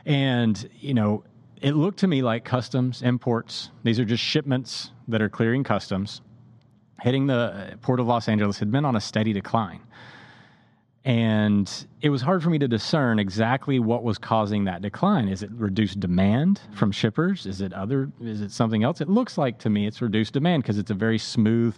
And, 0.05 0.69
you 0.79 0.93
know, 0.93 1.23
it 1.61 1.71
looked 1.75 1.99
to 1.99 2.07
me 2.07 2.21
like 2.21 2.43
customs, 2.45 3.01
imports, 3.01 3.71
these 3.83 3.99
are 3.99 4.05
just 4.05 4.23
shipments 4.23 4.91
that 5.07 5.21
are 5.21 5.29
clearing 5.29 5.63
customs, 5.63 6.21
hitting 7.01 7.25
the 7.27 7.77
port 7.81 7.99
of 7.99 8.05
Los 8.05 8.29
Angeles 8.29 8.59
had 8.59 8.71
been 8.71 8.85
on 8.85 8.95
a 8.95 9.01
steady 9.01 9.33
decline. 9.33 9.79
And 11.05 11.71
it 12.01 12.09
was 12.09 12.23
hard 12.23 12.41
for 12.41 12.49
me 12.49 12.57
to 12.57 12.67
discern 12.67 13.19
exactly 13.19 13.77
what 13.77 14.03
was 14.03 14.17
causing 14.17 14.65
that 14.65 14.81
decline. 14.81 15.27
Is 15.27 15.43
it 15.43 15.51
reduced 15.51 15.99
demand 15.99 16.59
from 16.73 16.91
shippers? 16.91 17.45
Is 17.45 17.61
it 17.61 17.73
other 17.73 18.11
is 18.19 18.41
it 18.41 18.51
something 18.51 18.83
else? 18.83 19.01
It 19.01 19.09
looks 19.09 19.37
like 19.37 19.59
to 19.59 19.69
me 19.69 19.85
it's 19.85 20.01
reduced 20.01 20.33
demand 20.33 20.63
because 20.63 20.79
it's 20.79 20.89
a 20.89 20.95
very 20.95 21.19
smooth 21.19 21.75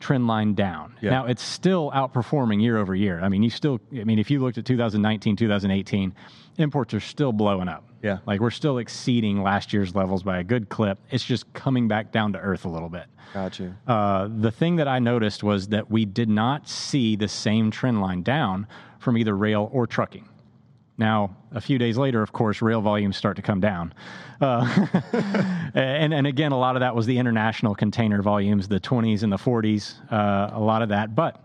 trend 0.00 0.26
line 0.26 0.54
down. 0.54 0.96
Yeah. 1.00 1.10
Now 1.10 1.26
it's 1.26 1.42
still 1.42 1.92
outperforming 1.92 2.60
year 2.60 2.76
over 2.76 2.96
year. 2.96 3.20
I 3.20 3.28
mean, 3.28 3.44
you 3.44 3.50
still 3.50 3.78
I 3.92 4.02
mean, 4.02 4.18
if 4.18 4.28
you 4.28 4.40
looked 4.40 4.58
at 4.58 4.64
2019, 4.64 5.36
2018, 5.36 6.12
imports 6.58 6.94
are 6.94 7.00
still 7.00 7.32
blowing 7.32 7.68
up. 7.68 7.84
Yeah. 8.04 8.18
Like 8.26 8.40
we're 8.40 8.50
still 8.50 8.76
exceeding 8.76 9.42
last 9.42 9.72
year's 9.72 9.94
levels 9.94 10.22
by 10.22 10.38
a 10.38 10.44
good 10.44 10.68
clip. 10.68 10.98
It's 11.10 11.24
just 11.24 11.50
coming 11.54 11.88
back 11.88 12.12
down 12.12 12.34
to 12.34 12.38
earth 12.38 12.66
a 12.66 12.68
little 12.68 12.90
bit. 12.90 13.06
Got 13.32 13.58
you. 13.58 13.74
Uh, 13.86 14.28
the 14.30 14.50
thing 14.50 14.76
that 14.76 14.86
I 14.86 14.98
noticed 14.98 15.42
was 15.42 15.68
that 15.68 15.90
we 15.90 16.04
did 16.04 16.28
not 16.28 16.68
see 16.68 17.16
the 17.16 17.28
same 17.28 17.70
trend 17.70 18.02
line 18.02 18.22
down 18.22 18.66
from 18.98 19.16
either 19.16 19.34
rail 19.34 19.70
or 19.72 19.86
trucking. 19.86 20.28
Now, 20.98 21.34
a 21.52 21.62
few 21.62 21.78
days 21.78 21.96
later, 21.96 22.20
of 22.22 22.30
course, 22.30 22.60
rail 22.60 22.82
volumes 22.82 23.16
start 23.16 23.36
to 23.36 23.42
come 23.42 23.58
down. 23.58 23.94
Uh, 24.38 24.86
and, 25.74 26.12
and 26.12 26.26
again, 26.26 26.52
a 26.52 26.58
lot 26.58 26.76
of 26.76 26.80
that 26.80 26.94
was 26.94 27.06
the 27.06 27.16
international 27.16 27.74
container 27.74 28.20
volumes, 28.20 28.68
the 28.68 28.80
20s 28.80 29.22
and 29.22 29.32
the 29.32 29.38
40s, 29.38 29.94
uh, 30.12 30.50
a 30.52 30.60
lot 30.60 30.82
of 30.82 30.90
that. 30.90 31.14
But 31.14 31.42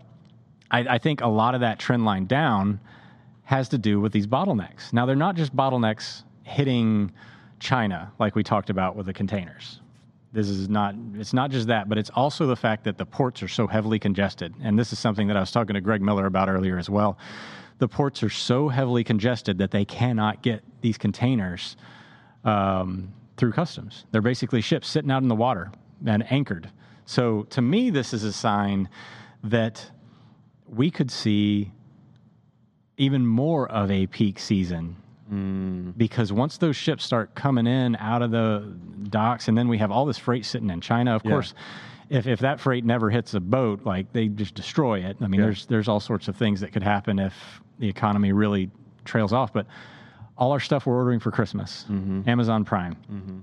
I, 0.70 0.80
I 0.80 0.98
think 0.98 1.22
a 1.22 1.26
lot 1.26 1.54
of 1.54 1.62
that 1.62 1.78
trend 1.78 2.04
line 2.04 2.26
down 2.26 2.80
has 3.44 3.70
to 3.70 3.78
do 3.78 3.98
with 3.98 4.12
these 4.12 4.26
bottlenecks. 4.26 4.92
Now, 4.92 5.06
they're 5.06 5.16
not 5.16 5.36
just 5.36 5.56
bottlenecks 5.56 6.22
hitting 6.50 7.12
China, 7.60 8.12
like 8.18 8.34
we 8.34 8.42
talked 8.42 8.70
about 8.70 8.96
with 8.96 9.06
the 9.06 9.12
containers. 9.12 9.80
This 10.32 10.48
is 10.48 10.68
not, 10.68 10.94
it's 11.14 11.32
not 11.32 11.50
just 11.50 11.68
that, 11.68 11.88
but 11.88 11.98
it's 11.98 12.10
also 12.10 12.46
the 12.46 12.56
fact 12.56 12.84
that 12.84 12.98
the 12.98 13.06
ports 13.06 13.42
are 13.42 13.48
so 13.48 13.66
heavily 13.66 13.98
congested. 13.98 14.54
And 14.62 14.78
this 14.78 14.92
is 14.92 14.98
something 14.98 15.28
that 15.28 15.36
I 15.36 15.40
was 15.40 15.50
talking 15.50 15.74
to 15.74 15.80
Greg 15.80 16.02
Miller 16.02 16.26
about 16.26 16.48
earlier 16.48 16.78
as 16.78 16.88
well. 16.88 17.18
The 17.78 17.88
ports 17.88 18.22
are 18.22 18.30
so 18.30 18.68
heavily 18.68 19.04
congested 19.04 19.58
that 19.58 19.70
they 19.70 19.84
cannot 19.84 20.42
get 20.42 20.62
these 20.82 20.98
containers 20.98 21.76
um, 22.44 23.12
through 23.36 23.52
customs. 23.52 24.04
They're 24.10 24.20
basically 24.20 24.60
ships 24.60 24.88
sitting 24.88 25.10
out 25.10 25.22
in 25.22 25.28
the 25.28 25.34
water 25.34 25.72
and 26.06 26.30
anchored. 26.30 26.70
So 27.06 27.44
to 27.50 27.62
me, 27.62 27.90
this 27.90 28.12
is 28.12 28.22
a 28.22 28.32
sign 28.32 28.88
that 29.44 29.90
we 30.68 30.90
could 30.90 31.10
see 31.10 31.72
even 32.96 33.26
more 33.26 33.68
of 33.68 33.90
a 33.90 34.06
peak 34.06 34.38
season 34.38 34.96
Mm. 35.30 35.96
because 35.96 36.32
once 36.32 36.58
those 36.58 36.76
ships 36.76 37.04
start 37.04 37.34
coming 37.34 37.66
in 37.66 37.94
out 37.96 38.22
of 38.22 38.30
the 38.30 38.74
docks, 39.04 39.46
and 39.48 39.56
then 39.56 39.68
we 39.68 39.78
have 39.78 39.90
all 39.90 40.04
this 40.04 40.18
freight 40.18 40.44
sitting 40.44 40.70
in 40.70 40.80
China, 40.80 41.14
of 41.14 41.22
Yeah. 41.24 41.30
course. 41.30 41.54
If, 42.08 42.26
if 42.26 42.40
that 42.40 42.58
freight 42.58 42.84
never 42.84 43.10
hits 43.10 43.34
a 43.34 43.40
boat, 43.40 43.84
like 43.84 44.12
they 44.12 44.26
just 44.26 44.54
destroy 44.56 44.98
it. 44.98 45.16
I 45.20 45.28
mean, 45.28 45.38
Yeah. 45.38 45.46
there's 45.46 45.66
there's 45.66 45.88
all 45.88 46.00
sorts 46.00 46.26
of 46.26 46.34
things 46.36 46.60
that 46.60 46.72
could 46.72 46.82
happen 46.82 47.20
if 47.20 47.62
the 47.78 47.88
economy 47.88 48.32
really 48.32 48.70
trails 49.04 49.32
off. 49.32 49.52
But 49.52 49.66
all 50.36 50.50
our 50.50 50.58
stuff 50.60 50.86
we're 50.86 50.96
ordering 50.96 51.20
for 51.20 51.30
Christmas, 51.30 51.84
mm-hmm. 51.88 52.28
Amazon 52.28 52.64
Prime, 52.64 52.96
mm-hmm. 53.12 53.38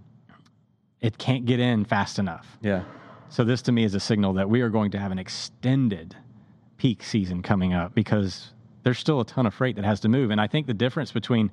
it 0.99 1.17
can't 1.17 1.45
get 1.45 1.59
in 1.59 1.85
fast 1.85 2.19
enough. 2.19 2.57
Yeah. 2.61 2.83
So 3.29 3.43
this 3.43 3.61
to 3.63 3.71
me 3.71 3.83
is 3.83 3.93
a 3.95 3.99
signal 3.99 4.33
that 4.33 4.49
we 4.49 4.61
are 4.61 4.69
going 4.69 4.91
to 4.91 4.99
have 4.99 5.11
an 5.11 5.19
extended 5.19 6.15
peak 6.77 7.03
season 7.03 7.41
coming 7.41 7.73
up 7.73 7.93
because 7.95 8.53
there's 8.87 8.99
still 8.99 9.19
a 9.19 9.25
ton 9.25 9.45
of 9.45 9.53
freight 9.53 9.75
that 9.75 9.83
has 9.83 9.99
to 9.99 10.07
move. 10.07 10.31
And 10.31 10.39
I 10.39 10.47
think 10.47 10.65
the 10.65 10.73
difference 10.73 11.11
between 11.11 11.51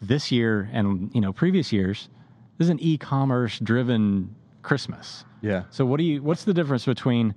this 0.00 0.32
year 0.32 0.70
and 0.72 1.14
you 1.14 1.20
know 1.20 1.30
previous 1.30 1.70
years 1.70 2.08
this 2.56 2.64
is 2.64 2.70
an 2.70 2.80
e-commerce 2.80 3.58
driven 3.58 4.34
Christmas. 4.62 5.26
Yeah. 5.42 5.64
So 5.68 5.84
what 5.84 5.98
do 5.98 6.04
you 6.04 6.22
what's 6.22 6.44
the 6.44 6.54
difference 6.54 6.86
between 6.86 7.34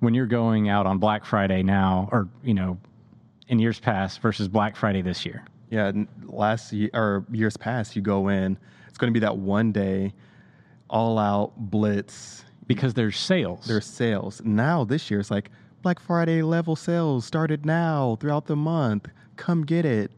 when 0.00 0.14
you're 0.14 0.24
going 0.24 0.70
out 0.70 0.86
on 0.86 0.96
Black 0.96 1.26
Friday 1.26 1.62
now 1.62 2.08
or 2.10 2.30
you 2.42 2.54
know 2.54 2.78
in 3.48 3.58
years 3.58 3.78
past 3.78 4.22
versus 4.22 4.48
Black 4.48 4.74
Friday 4.74 5.02
this 5.02 5.26
year? 5.26 5.44
Yeah, 5.68 5.92
last 6.24 6.72
year 6.72 6.88
or 6.94 7.26
years 7.30 7.58
past, 7.58 7.94
you 7.94 8.00
go 8.00 8.28
in. 8.28 8.56
It's 8.88 8.96
going 8.96 9.12
to 9.12 9.20
be 9.20 9.20
that 9.20 9.36
one 9.36 9.70
day, 9.70 10.14
all 10.88 11.18
out 11.18 11.52
blitz. 11.58 12.42
Because 12.66 12.94
there's 12.94 13.18
sales. 13.18 13.66
There's 13.66 13.84
sales 13.84 14.40
now. 14.44 14.84
This 14.84 15.10
year, 15.10 15.20
it's 15.20 15.30
like 15.30 15.50
Black 15.82 16.00
Friday 16.00 16.42
level 16.42 16.76
sales 16.76 17.24
started 17.24 17.64
now 17.64 18.16
throughout 18.20 18.46
the 18.46 18.56
month. 18.56 19.08
Come 19.36 19.64
get 19.64 19.84
it. 19.84 20.10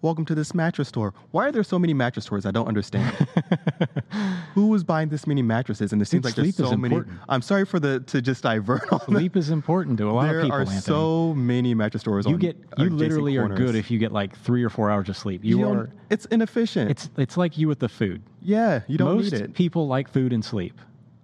Welcome 0.00 0.24
to 0.24 0.34
this 0.34 0.52
mattress 0.52 0.88
store. 0.88 1.14
Why 1.30 1.46
are 1.46 1.52
there 1.52 1.62
so 1.62 1.78
many 1.78 1.94
mattress 1.94 2.24
stores? 2.24 2.44
I 2.44 2.50
don't 2.50 2.66
understand. 2.66 3.14
Who 4.54 4.74
is 4.74 4.82
buying 4.82 5.10
this 5.10 5.28
many 5.28 5.42
mattresses? 5.42 5.92
And 5.92 6.02
it 6.02 6.06
seems 6.06 6.24
Think 6.24 6.24
like 6.24 6.34
there's 6.34 6.56
sleep 6.56 6.64
is 6.64 6.70
so 6.70 6.76
many. 6.76 6.96
important. 6.96 7.20
I'm 7.28 7.42
sorry 7.42 7.64
for 7.64 7.78
the 7.78 8.00
to 8.00 8.20
just 8.20 8.42
divert 8.42 8.92
on. 8.92 9.00
Sleep 9.04 9.36
is 9.36 9.50
important 9.50 9.98
to 9.98 10.08
a 10.08 10.10
lot 10.10 10.22
There 10.24 10.40
of 10.40 10.44
people. 10.44 10.56
are 10.56 10.60
Anthony. 10.62 10.80
so 10.80 11.34
many 11.34 11.72
mattress 11.74 12.00
stores. 12.00 12.26
you 12.26 12.36
get 12.36 12.56
you 12.78 12.90
literally 12.90 13.36
are 13.36 13.42
corners. 13.46 13.58
good 13.58 13.74
if 13.76 13.92
you 13.92 13.98
get 14.00 14.10
like 14.10 14.36
three 14.36 14.64
or 14.64 14.70
four 14.70 14.90
hours 14.90 15.08
of 15.08 15.16
sleep. 15.16 15.44
You, 15.44 15.58
You 15.60 15.68
are. 15.68 15.90
It's 16.10 16.24
inefficient. 16.26 16.90
It's 16.90 17.08
it's 17.16 17.36
like 17.36 17.56
you 17.56 17.68
with 17.68 17.78
the 17.78 17.88
food. 17.88 18.22
yeah, 18.40 18.80
you 18.88 18.98
don't 18.98 19.14
Most 19.14 19.30
need 19.32 19.40
it. 19.40 19.54
people 19.54 19.86
like 19.86 20.08
food 20.08 20.32
and 20.32 20.44
sleep. 20.44 20.80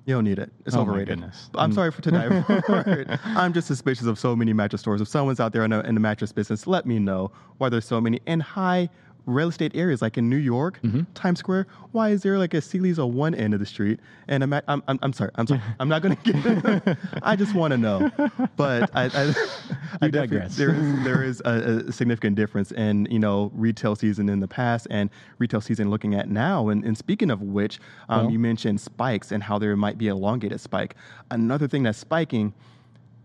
You 0.09 0.15
don't 0.15 0.25
need 0.25 0.39
it. 0.39 0.51
It's 0.65 0.75
Oh 0.75 0.81
overrated. 0.81 1.23
I'm 1.55 1.71
mm. 1.71 1.75
sorry 1.75 1.93
for 1.93 2.01
to 2.01 2.11
divert. 2.11 3.21
I'm 3.27 3.53
just 3.53 3.67
suspicious 3.67 4.07
of 4.07 4.19
so 4.19 4.35
many 4.35 4.55
mattress 4.55 4.81
stores. 4.81 5.03
If 5.03 5.09
someone's 5.09 5.39
out 5.39 5.53
there 5.53 5.67
in, 5.67 5.73
a, 5.75 5.81
in 5.81 5.93
the 5.93 6.01
mattress 6.01 6.33
business, 6.33 6.67
let 6.67 6.87
me 6.87 6.99
know 6.99 7.31
why 7.59 7.69
there's 7.69 7.85
so 7.85 8.01
many 8.01 8.19
and 8.27 8.43
high 8.43 8.89
real 9.29 9.49
estate 9.49 9.73
areas, 9.75 10.01
like 10.03 10.17
in 10.17 10.29
New 10.29 10.37
York, 10.37 10.81
Mm-hmm. 10.83 11.03
Times 11.15 11.39
Square. 11.39 11.67
Why 11.93 12.09
is 12.11 12.23
there 12.23 12.39
like 12.39 12.55
a 12.55 12.61
Sealy's 12.61 12.99
on 12.99 13.15
one 13.15 13.35
end 13.35 13.53
of 13.55 13.61
the 13.61 13.67
street 13.67 14.01
and 14.27 14.43
a 14.43 14.47
ma- 14.47 14.61
I'm, 14.69 14.83
I'm, 14.89 14.99
I'm 15.03 15.13
sorry. 15.13 15.31
I'm 15.37 15.47
sorry. 15.47 15.61
I'm 15.81 15.89
not 15.89 16.03
going 16.03 16.17
to 16.17 16.33
get. 16.33 16.99
I 17.23 17.37
just 17.37 17.55
want 17.55 17.73
to 17.73 17.79
know. 17.79 18.11
But 18.57 18.91
I, 18.95 19.05
I, 19.13 19.35
I 20.03 20.09
digress. 20.09 20.57
There 20.57 20.75
is 20.75 21.05
there 21.05 21.23
is 21.23 21.43
a, 21.45 21.85
a 21.89 21.93
significant 21.93 22.37
difference 22.37 22.73
in 22.73 23.07
you 23.11 23.19
know 23.19 23.51
retail 23.55 23.95
season 23.97 24.29
in 24.29 24.41
the 24.41 24.49
past 24.49 24.87
and 24.91 25.11
retail 25.39 25.61
season 25.61 25.91
looking 25.91 26.15
at 26.15 26.29
now. 26.29 26.69
And, 26.69 26.85
and 26.85 26.97
speaking 26.97 27.31
of 27.31 27.43
which, 27.43 27.79
um, 28.09 28.25
Well- 28.25 28.33
you 28.33 28.39
mentioned 28.39 28.81
spikes 28.81 29.31
and 29.31 29.43
how 29.43 29.59
there 29.59 29.77
might 29.77 29.99
be 29.99 30.09
elongated 30.09 30.61
spike. 30.61 30.95
Another 31.31 31.69
thing 31.69 31.83
that's 31.83 31.99
spiking, 31.99 32.55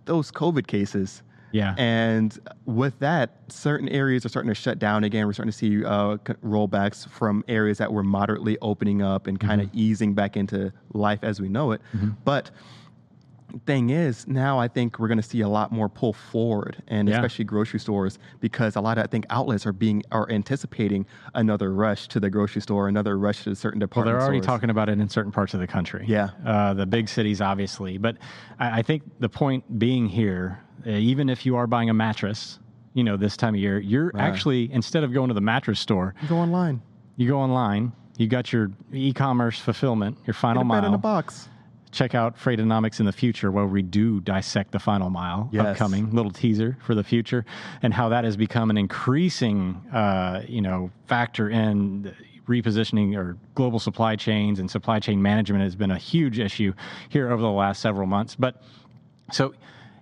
those 0.05 0.31
COVID 0.31 0.67
cases. 0.67 1.23
Yeah. 1.53 1.75
And 1.77 2.37
with 2.65 2.99
that, 2.99 3.37
certain 3.47 3.87
areas 3.87 4.25
are 4.25 4.29
starting 4.29 4.49
to 4.49 4.55
shut 4.55 4.79
down 4.79 5.03
again. 5.05 5.25
We're 5.27 5.33
starting 5.33 5.51
to 5.51 5.57
see 5.57 5.85
uh, 5.85 6.17
rollbacks 6.43 7.07
from 7.07 7.45
areas 7.47 7.77
that 7.77 7.93
were 7.93 8.03
moderately 8.03 8.57
opening 8.61 9.01
up 9.01 9.27
and 9.27 9.39
kind 9.39 9.61
of 9.61 9.67
Mm-hmm. 9.67 9.77
easing 9.79 10.13
back 10.15 10.35
into 10.35 10.73
life 10.93 11.19
as 11.23 11.39
we 11.39 11.47
know 11.49 11.71
it. 11.71 11.81
But 12.25 12.51
thing 13.65 13.89
is, 13.91 14.27
now 14.27 14.59
I 14.59 14.67
think 14.67 14.99
we're 14.99 15.07
going 15.07 15.17
to 15.21 15.23
see 15.27 15.41
a 15.41 15.47
lot 15.47 15.71
more 15.71 15.87
pull 15.89 16.13
forward, 16.13 16.81
and 16.87 17.07
Yeah. 17.07 17.15
especially 17.15 17.45
grocery 17.45 17.79
stores, 17.79 18.19
because 18.39 18.75
a 18.75 18.81
lot 18.81 18.97
of 18.97 19.03
I 19.03 19.07
think 19.07 19.25
outlets 19.29 19.65
are 19.65 19.73
being 19.73 20.03
are 20.11 20.29
anticipating 20.29 21.05
another 21.35 21.73
rush 21.73 22.07
to 22.09 22.19
the 22.19 22.29
grocery 22.29 22.61
store, 22.61 22.87
another 22.87 23.17
rush 23.17 23.43
to 23.43 23.55
certain 23.55 23.79
Well, 23.79 23.87
department. 23.87 24.13
they're 24.17 24.21
already 24.23 24.39
stores. 24.39 24.45
talking 24.57 24.69
about 24.69 24.89
it 24.89 24.99
in 24.99 25.07
certain 25.09 25.31
parts 25.31 25.53
of 25.53 25.59
the 25.59 25.67
country. 25.67 26.05
Yeah. 26.07 26.29
Uh, 26.45 26.73
the 26.73 26.85
big 26.85 27.07
cities, 27.09 27.41
obviously. 27.41 27.97
But 27.97 28.17
I, 28.59 28.79
I 28.79 28.81
think 28.81 29.03
the 29.19 29.29
point 29.29 29.77
being 29.79 30.07
here, 30.07 30.59
uh, 30.85 30.91
even 30.91 31.29
if 31.29 31.45
you 31.45 31.55
are 31.55 31.67
buying 31.67 31.89
a 31.89 31.93
mattress, 31.93 32.59
you 32.93 33.03
know, 33.03 33.17
this 33.17 33.37
time 33.37 33.53
of 33.55 33.59
year, 33.59 33.79
you're 33.79 34.11
Right. 34.13 34.23
actually, 34.23 34.71
instead 34.71 35.03
of 35.03 35.13
going 35.13 35.27
to 35.29 35.33
the 35.33 35.41
mattress 35.41 35.79
store, 35.79 36.13
you 36.21 36.27
Go 36.27 36.37
online. 36.37 36.81
you 37.17 37.27
go 37.27 37.39
online, 37.39 37.91
you 38.17 38.27
got 38.27 38.51
your 38.53 38.71
e 38.91 39.13
commerce 39.13 39.59
fulfillment, 39.59 40.17
your 40.25 40.33
Get 40.33 40.35
final 40.35 40.61
a 40.63 40.65
bed 40.65 40.83
in 40.83 40.93
a 40.93 40.97
box. 40.97 41.49
Check 41.93 42.15
out 42.15 42.35
Freightonomics 42.37 42.99
in 42.99 43.05
the 43.05 43.11
future, 43.11 43.51
where 43.51 43.67
we 43.67 43.83
do 43.83 44.19
dissect 44.19 44.71
the 44.71 44.79
final 44.79 45.11
mile 45.11 45.47
Yes. 45.51 45.65
upcoming. 45.67 46.09
Little 46.11 46.31
teaser 46.31 46.75
for 46.81 46.95
the 46.95 47.03
future, 47.03 47.45
and 47.83 47.93
how 47.93 48.09
that 48.09 48.23
has 48.23 48.35
become 48.35 48.71
an 48.71 48.77
increasing, 48.77 49.75
uh, 49.93 50.41
you 50.47 50.61
know, 50.61 50.89
factor 51.05 51.49
in 51.49 52.11
repositioning 52.47 53.15
or 53.15 53.37
global 53.55 53.79
supply 53.79 54.15
chains 54.15 54.59
and 54.59 54.69
supply 54.69 54.99
chain 54.99 55.21
management 55.21 55.63
has 55.63 55.75
been 55.75 55.91
a 55.91 55.97
huge 55.97 56.39
issue 56.39 56.73
here 57.09 57.31
over 57.31 57.41
the 57.41 57.49
last 57.49 57.79
several 57.79 58.07
months. 58.07 58.35
But 58.35 58.61
so 59.31 59.53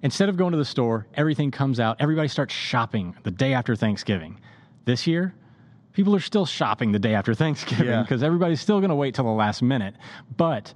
instead 0.01 0.29
of 0.29 0.37
going 0.37 0.51
to 0.53 0.57
the 0.57 0.65
store, 0.65 1.05
everything 1.15 1.51
comes 1.51 1.79
out. 1.79 1.97
Everybody 1.99 2.29
starts 2.29 2.53
shopping 2.53 3.15
the 3.23 3.31
day 3.31 3.53
after 3.53 3.75
Thanksgiving. 3.75 4.39
This 4.85 5.05
year, 5.05 5.35
people 5.93 6.15
are 6.15 6.19
still 6.21 6.45
shopping 6.45 6.93
the 6.93 6.99
day 6.99 7.13
after 7.13 7.35
Thanksgiving 7.35 7.85
Yeah. 7.87 8.01
because 8.01 8.23
everybody's 8.23 8.61
still 8.61 8.79
going 8.79 8.89
to 8.89 8.95
wait 8.95 9.13
till 9.13 9.25
the 9.25 9.29
last 9.31 9.61
minute. 9.61 9.93
But 10.37 10.73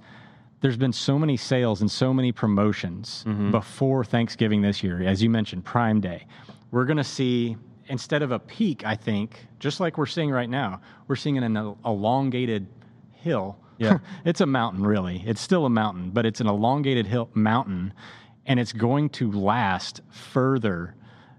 there's 0.60 0.76
been 0.76 0.92
so 0.92 1.18
many 1.18 1.36
sales 1.36 1.80
and 1.80 1.90
so 1.90 2.12
many 2.14 2.32
promotions 2.32 3.24
Mm-hmm. 3.26 3.50
before 3.50 4.04
Thanksgiving 4.04 4.62
this 4.62 4.82
year. 4.82 5.02
As 5.02 5.22
you 5.22 5.30
mentioned, 5.30 5.64
Prime 5.64 6.00
Day. 6.00 6.26
We're 6.70 6.84
going 6.84 6.96
to 6.96 7.04
see, 7.04 7.56
instead 7.88 8.22
of 8.22 8.32
a 8.32 8.38
peak, 8.38 8.84
I 8.84 8.96
think, 8.96 9.46
just 9.60 9.80
like 9.80 9.98
we're 9.98 10.06
seeing 10.06 10.30
right 10.30 10.48
now, 10.48 10.80
we're 11.08 11.16
seeing 11.16 11.38
an 11.38 11.56
el- 11.56 11.78
elongated 11.84 12.66
hill. 13.12 13.58
Yeah. 13.78 13.98
it's 14.24 14.40
a 14.40 14.46
mountain, 14.46 14.84
really. 14.86 15.22
It's 15.26 15.40
still 15.40 15.66
a 15.66 15.70
mountain, 15.70 16.10
but 16.10 16.24
it's 16.26 16.40
an 16.40 16.46
elongated 16.48 17.06
hill 17.06 17.28
mountain, 17.34 17.92
and 18.46 18.58
it's 18.58 18.72
going 18.72 19.10
to 19.10 19.30
last 19.30 20.00
further 20.10 20.94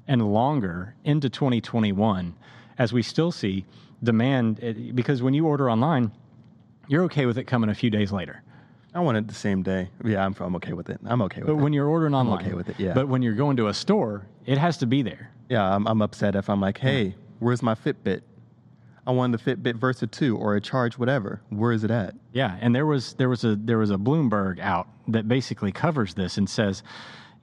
and 0.07 0.21
longer 0.31 0.95
into 1.03 1.29
2021 1.29 2.35
as 2.77 2.93
we 2.93 3.01
still 3.01 3.31
see 3.31 3.65
demand. 4.03 4.59
eh, 4.63 4.73
Because 4.93 5.21
when 5.23 5.33
you 5.33 5.45
order 5.47 5.69
online, 5.69 6.11
you're 6.87 7.03
okay 7.03 7.25
with 7.25 7.37
it 7.37 7.43
coming 7.45 7.69
a 7.69 7.75
few 7.75 7.89
days 7.89 8.11
later. 8.11 8.41
I 8.97 9.01
want 9.01 9.17
it 9.17 9.27
the 9.27 9.33
same 9.35 9.61
day. 9.61 9.89
Yeah, 10.03 10.25
I'm, 10.25 10.35
I'm 10.39 10.55
okay 10.55 10.73
with 10.73 10.89
it. 10.89 10.99
I'm 11.05 11.21
okay 11.23 11.41
with 11.41 11.47
But 11.47 11.53
it. 11.53 11.55
But 11.57 11.63
when 11.63 11.73
you're 11.73 11.87
ordering 11.87 12.15
online, 12.15 12.45
okay 12.45 12.53
with 12.55 12.69
it, 12.69 12.79
yeah. 12.79 12.93
But 12.93 13.07
when 13.07 13.21
you're 13.21 13.35
going 13.35 13.55
to 13.57 13.67
a 13.67 13.73
store, 13.73 14.25
it 14.45 14.57
has 14.57 14.77
to 14.77 14.87
be 14.87 15.01
there. 15.03 15.31
yeah, 15.49 15.63
I'm, 15.75 15.87
I'm 15.87 16.01
upset 16.01 16.35
if 16.35 16.49
I'm 16.49 16.59
like, 16.59 16.79
hey, 16.79 17.15
where's 17.39 17.61
my 17.61 17.75
Fitbit? 17.75 18.21
I 19.05 19.11
wanted 19.11 19.39
the 19.39 19.55
Fitbit 19.55 19.75
Versa 19.77 20.07
2 20.07 20.35
or 20.35 20.55
a 20.55 20.61
Charge 20.61 20.97
whatever. 20.97 21.41
Where 21.49 21.71
is 21.71 21.83
it 21.83 21.91
at? 21.91 22.15
Yeah, 22.33 22.57
and 22.59 22.75
there 22.75 22.85
was 22.87 23.13
there 23.13 23.29
was 23.29 23.43
a 23.45 23.55
there 23.55 23.77
was 23.77 23.91
a 23.91 23.97
Bloomberg 23.97 24.59
out 24.59 24.87
that 25.07 25.27
basically 25.27 25.71
covers 25.71 26.13
this 26.15 26.37
and 26.37 26.49
says, 26.49 26.81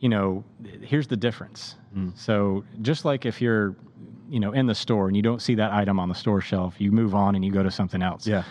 you 0.00 0.08
know, 0.08 0.44
here's 0.82 1.06
the 1.06 1.16
difference. 1.16 1.76
Mm. 1.96 2.18
So 2.18 2.64
just 2.82 3.04
like 3.06 3.24
if 3.24 3.40
you're, 3.40 3.76
you 4.28 4.40
know, 4.40 4.52
in 4.52 4.66
the 4.66 4.74
store 4.74 5.06
and 5.06 5.16
you 5.16 5.22
don't 5.22 5.40
see 5.40 5.54
that 5.54 5.72
item 5.72 5.98
on 6.00 6.08
the 6.10 6.14
store 6.14 6.40
shelf, 6.42 6.74
you 6.80 6.90
move 6.90 7.14
on 7.14 7.34
and 7.36 7.44
you 7.44 7.52
go 7.52 7.62
to 7.62 7.70
something 7.70 8.02
else. 8.02 8.26
Yeah. 8.26 8.42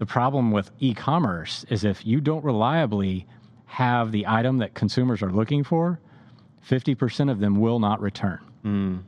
The 0.00 0.06
problem 0.06 0.50
with 0.50 0.70
e-commerce 0.80 1.64
is 1.68 1.84
if 1.84 2.04
you 2.06 2.20
don't 2.20 2.42
reliably 2.44 3.26
have 3.66 4.10
the 4.12 4.26
item 4.26 4.58
that 4.58 4.74
consumers 4.74 5.22
are 5.22 5.30
looking 5.30 5.62
for, 5.62 6.00
50% 6.68 7.30
of 7.30 7.38
them 7.38 7.60
will 7.60 7.78
not 7.78 8.00
return. 8.00 8.40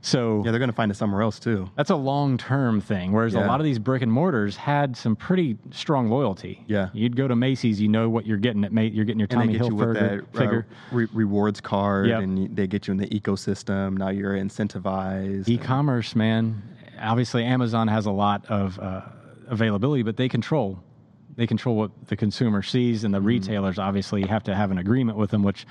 so 0.00 0.42
Yeah, 0.44 0.50
they're 0.50 0.58
going 0.58 0.68
to 0.70 0.74
find 0.76 0.90
it 0.90 0.96
somewhere 0.96 1.22
else 1.22 1.38
too. 1.38 1.70
that's 1.76 1.90
a 1.90 1.96
long-term 1.96 2.80
thing. 2.80 3.12
Whereas 3.12 3.34
a 3.34 3.40
lot 3.40 3.60
of 3.60 3.64
these 3.64 3.78
brick 3.78 4.02
and 4.02 4.12
mortars 4.12 4.56
had 4.56 4.96
some 4.96 5.16
pretty 5.16 5.56
strong 5.70 6.10
loyalty. 6.10 6.64
Yeah. 6.66 6.88
you'd 6.92 7.16
go 7.16 7.26
to 7.28 7.34
Macy's, 7.36 7.80
you 7.80 7.88
know 7.88 8.08
what 8.10 8.26
you're 8.26 8.36
getting 8.36 8.64
at. 8.64 8.72
You're 8.72 9.04
getting 9.04 9.18
your 9.20 9.28
Tommy 9.28 9.56
Hilfiger 9.58 9.94
that 9.94 10.38
figure. 10.38 10.66
uh, 10.92 10.94
re- 10.96 11.08
rewards 11.12 11.60
card 11.60 12.08
Yep. 12.08 12.20
and 12.22 12.56
they 12.56 12.66
get 12.66 12.86
you 12.86 12.92
in 12.92 12.98
the 12.98 13.06
ecosystem. 13.08 13.96
Now 13.96 14.08
you're 14.10 14.34
incentivized. 14.34 15.48
E-commerce, 15.48 16.14
man. 16.16 16.62
Obviously, 17.00 17.44
Amazon 17.44 17.88
has 17.88 18.06
a 18.06 18.12
lot 18.12 18.44
of 18.48 18.78
uh, 18.78 19.02
availability, 19.48 20.02
but 20.02 20.16
they 20.16 20.28
control. 20.28 20.82
They 21.36 21.46
control 21.46 21.76
what 21.76 21.90
the 22.08 22.16
consumer 22.16 22.62
sees, 22.62 23.04
and 23.04 23.12
the 23.12 23.18
Mm-hmm. 23.18 23.26
retailers 23.26 23.78
obviously 23.78 24.22
have 24.26 24.44
to 24.44 24.54
have 24.54 24.70
an 24.70 24.78
agreement 24.78 25.18
with 25.18 25.30
them, 25.30 25.42
which 25.42 25.66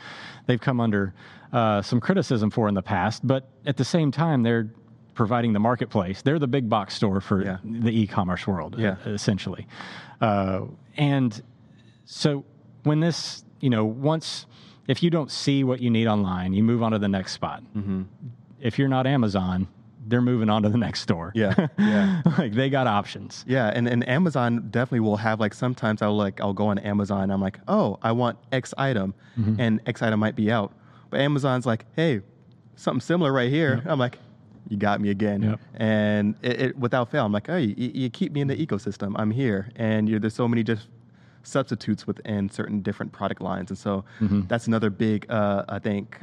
they've 0.45 0.59
come 0.59 0.79
under 0.81 1.13
uh, 1.53 1.81
some 1.81 1.99
criticism 2.01 2.49
for 2.49 2.67
in 2.67 2.73
the 2.75 2.81
past. 2.81 3.25
But 3.25 3.49
at 3.65 3.77
the 3.77 3.85
same 3.85 4.11
time, 4.11 4.43
they're 4.43 4.69
providing 5.13 5.53
the 5.53 5.59
marketplace. 5.59 6.21
They're 6.23 6.39
the 6.39 6.47
big 6.47 6.67
box 6.67 6.95
store 6.95 7.21
for 7.21 7.43
Yeah. 7.45 7.57
the 7.63 7.91
e-commerce 7.91 8.47
world, 8.47 8.75
Yeah. 8.77 8.95
uh, 9.05 9.11
essentially. 9.11 9.67
Uh, 10.19 10.61
and 10.97 11.41
so 12.05 12.43
when 12.83 12.99
this, 12.99 13.43
you 13.61 13.69
know, 13.69 13.85
once 13.85 14.45
if 14.87 15.01
you 15.01 15.09
don't 15.09 15.31
see 15.31 15.63
what 15.63 15.79
you 15.79 15.89
need 15.89 16.07
online, 16.07 16.53
you 16.53 16.61
move 16.63 16.83
on 16.83 16.91
to 16.91 16.99
the 16.99 17.07
next 17.07 17.31
spot. 17.31 17.63
Mm-hmm. 17.73 18.01
If 18.59 18.77
you're 18.77 18.89
not 18.89 19.07
Amazon, 19.07 19.67
they're 20.13 20.21
moving 20.21 20.47
on 20.47 20.61
to 20.61 20.69
the 20.69 20.77
next 20.77 21.01
store. 21.01 21.31
Yeah, 21.33 21.67
yeah. 21.79 22.21
like 22.37 22.53
they 22.53 22.69
got 22.69 22.85
options. 22.85 23.43
Yeah, 23.47 23.71
and, 23.73 23.87
and 23.87 24.07
Amazon 24.07 24.67
definitely 24.69 24.99
will 24.99 25.17
have 25.17 25.39
like 25.39 25.55
sometimes 25.55 26.03
I'll 26.03 26.15
like 26.15 26.39
I'll 26.39 26.53
go 26.53 26.67
on 26.67 26.77
Amazon 26.77 27.31
I'm 27.31 27.41
like, 27.41 27.59
oh, 27.67 27.97
I 28.03 28.11
want 28.11 28.37
X 28.51 28.75
item 28.77 29.15
and 29.57 29.81
X 29.87 30.03
item 30.03 30.19
might 30.19 30.35
be 30.35 30.51
out. 30.51 30.71
But 31.09 31.21
Amazon's 31.21 31.65
like, 31.65 31.85
hey, 31.95 32.21
something 32.75 33.01
similar 33.01 33.33
right 33.33 33.49
here. 33.49 33.81
I'm 33.85 33.97
like, 33.97 34.19
you 34.69 34.77
got 34.77 35.01
me 35.01 35.09
again. 35.09 35.41
Yep. 35.41 35.59
And 35.75 36.35
it, 36.43 36.61
it 36.61 36.77
without 36.77 37.09
fail, 37.09 37.25
I'm 37.25 37.31
like, 37.31 37.49
oh, 37.49 37.57
you, 37.57 37.73
you 37.75 38.09
keep 38.11 38.31
me 38.31 38.41
in 38.41 38.47
the 38.47 38.55
ecosystem. 38.55 39.13
I'm 39.17 39.31
here. 39.31 39.71
And 39.75 40.07
there's 40.07 40.35
so 40.35 40.47
many 40.47 40.63
just 40.63 40.89
substitutes 41.41 42.05
within 42.05 42.49
certain 42.49 42.81
different 42.81 43.11
product 43.11 43.41
lines. 43.41 43.71
And 43.71 43.77
so 43.77 44.05
that's 44.47 44.67
another 44.67 44.89
big 44.91 45.25
uh, 45.29 45.65
I 45.67 45.79
think 45.79 46.19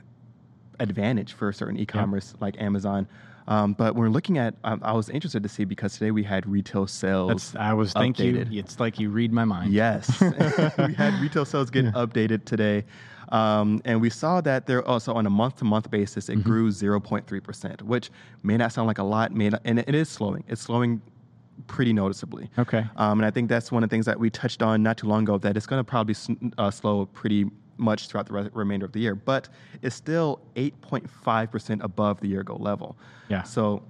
advantage 0.79 1.35
for 1.35 1.53
certain 1.53 1.76
e-commerce 1.76 2.35
like 2.40 2.61
Amazon. 2.61 3.07
Um, 3.50 3.72
but 3.72 3.96
we're 3.96 4.08
looking 4.08 4.38
at, 4.38 4.54
um, 4.62 4.80
I 4.84 4.92
was 4.92 5.10
interested 5.10 5.42
to 5.42 5.48
see 5.48 5.64
because 5.64 5.94
today 5.94 6.12
we 6.12 6.22
had 6.22 6.46
retail 6.46 6.86
sales. 6.86 7.28
That's 7.28 7.56
I 7.56 7.72
was 7.72 7.92
thinking. 7.92 8.36
updated. 8.36 8.56
It's 8.56 8.78
like 8.78 9.00
you 9.00 9.10
read 9.10 9.32
my 9.32 9.44
mind. 9.44 9.72
Yes, 9.72 10.20
we 10.78 10.94
had 10.94 11.20
retail 11.20 11.44
sales 11.44 11.68
get 11.68 11.86
updated 11.86 12.44
today, 12.44 12.84
um, 13.30 13.82
and 13.84 14.00
we 14.00 14.08
saw 14.08 14.40
that 14.42 14.66
they're 14.66 14.86
also 14.86 15.12
on 15.14 15.26
a 15.26 15.30
month-to-month 15.30 15.90
basis. 15.90 16.28
It 16.28 16.44
grew 16.44 16.70
0.3 16.70 17.42
percent, 17.42 17.82
which 17.82 18.10
may 18.44 18.56
not 18.56 18.72
sound 18.72 18.86
like 18.86 18.98
a 18.98 19.02
lot, 19.02 19.32
may 19.34 19.48
not, 19.48 19.62
and 19.64 19.80
it, 19.80 19.94
is 19.96 20.08
slowing. 20.08 20.44
It's 20.46 20.62
slowing 20.62 21.02
pretty 21.66 21.92
noticeably. 21.92 22.48
Okay. 22.56 22.84
Um, 22.96 23.18
and 23.18 23.26
I 23.26 23.32
think 23.32 23.48
that's 23.48 23.72
one 23.72 23.82
of 23.82 23.90
the 23.90 23.94
things 23.94 24.06
that 24.06 24.18
we 24.18 24.30
touched 24.30 24.62
on 24.62 24.84
not 24.84 24.96
too 24.96 25.08
long 25.08 25.24
ago 25.24 25.38
that 25.38 25.56
it's 25.56 25.66
going 25.66 25.80
to 25.80 25.84
probably 25.84 26.14
uh, 26.56 26.70
slow 26.70 27.06
pretty 27.06 27.50
much 27.80 28.06
throughout 28.08 28.26
the 28.26 28.32
re- 28.34 28.50
remainder 28.52 28.86
of 28.86 28.92
the 28.92 29.00
year, 29.00 29.14
but 29.14 29.48
it's 29.82 29.96
still 29.96 30.40
8.5% 30.56 31.82
above 31.82 32.20
the 32.20 32.28
year 32.28 32.40
ago 32.40 32.56
level. 32.56 32.96
Yeah. 33.28 33.42
So 33.42 33.82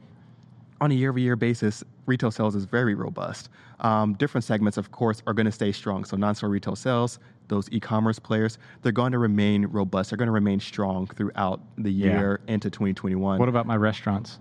on 0.81 0.90
a 0.90 0.94
year 0.94 1.11
over 1.11 1.18
year 1.18 1.37
basis, 1.37 1.85
retail 2.07 2.31
sales 2.31 2.55
is 2.55 2.64
very 2.64 2.94
robust. 2.94 3.48
Um, 3.81 4.14
different 4.14 4.44
segments, 4.44 4.76
of 4.79 4.92
course, 4.92 5.22
are 5.26 5.33
going 5.35 5.46
to 5.46 5.53
stay 5.53 5.72
strong. 5.72 6.05
So 6.05 6.16
non 6.16 6.35
store 6.35 6.48
retail 6.50 6.76
sales, 6.76 7.18
those 7.48 7.68
e 7.72 7.81
commerce 7.81 8.18
players, 8.18 8.59
they're 8.83 8.92
going 8.92 9.12
to 9.12 9.18
remain 9.18 9.66
robust. 9.66 10.11
They're 10.11 10.16
going 10.18 10.26
to 10.29 10.33
remain 10.33 10.61
strong 10.61 11.07
throughout 11.07 11.61
the 11.79 11.90
Yeah. 11.90 12.18
year 12.18 12.40
into 12.46 12.70
2021 12.70 13.38
What 13.38 13.48
about 13.48 13.66
my 13.66 13.76
restaurants? 13.76 14.38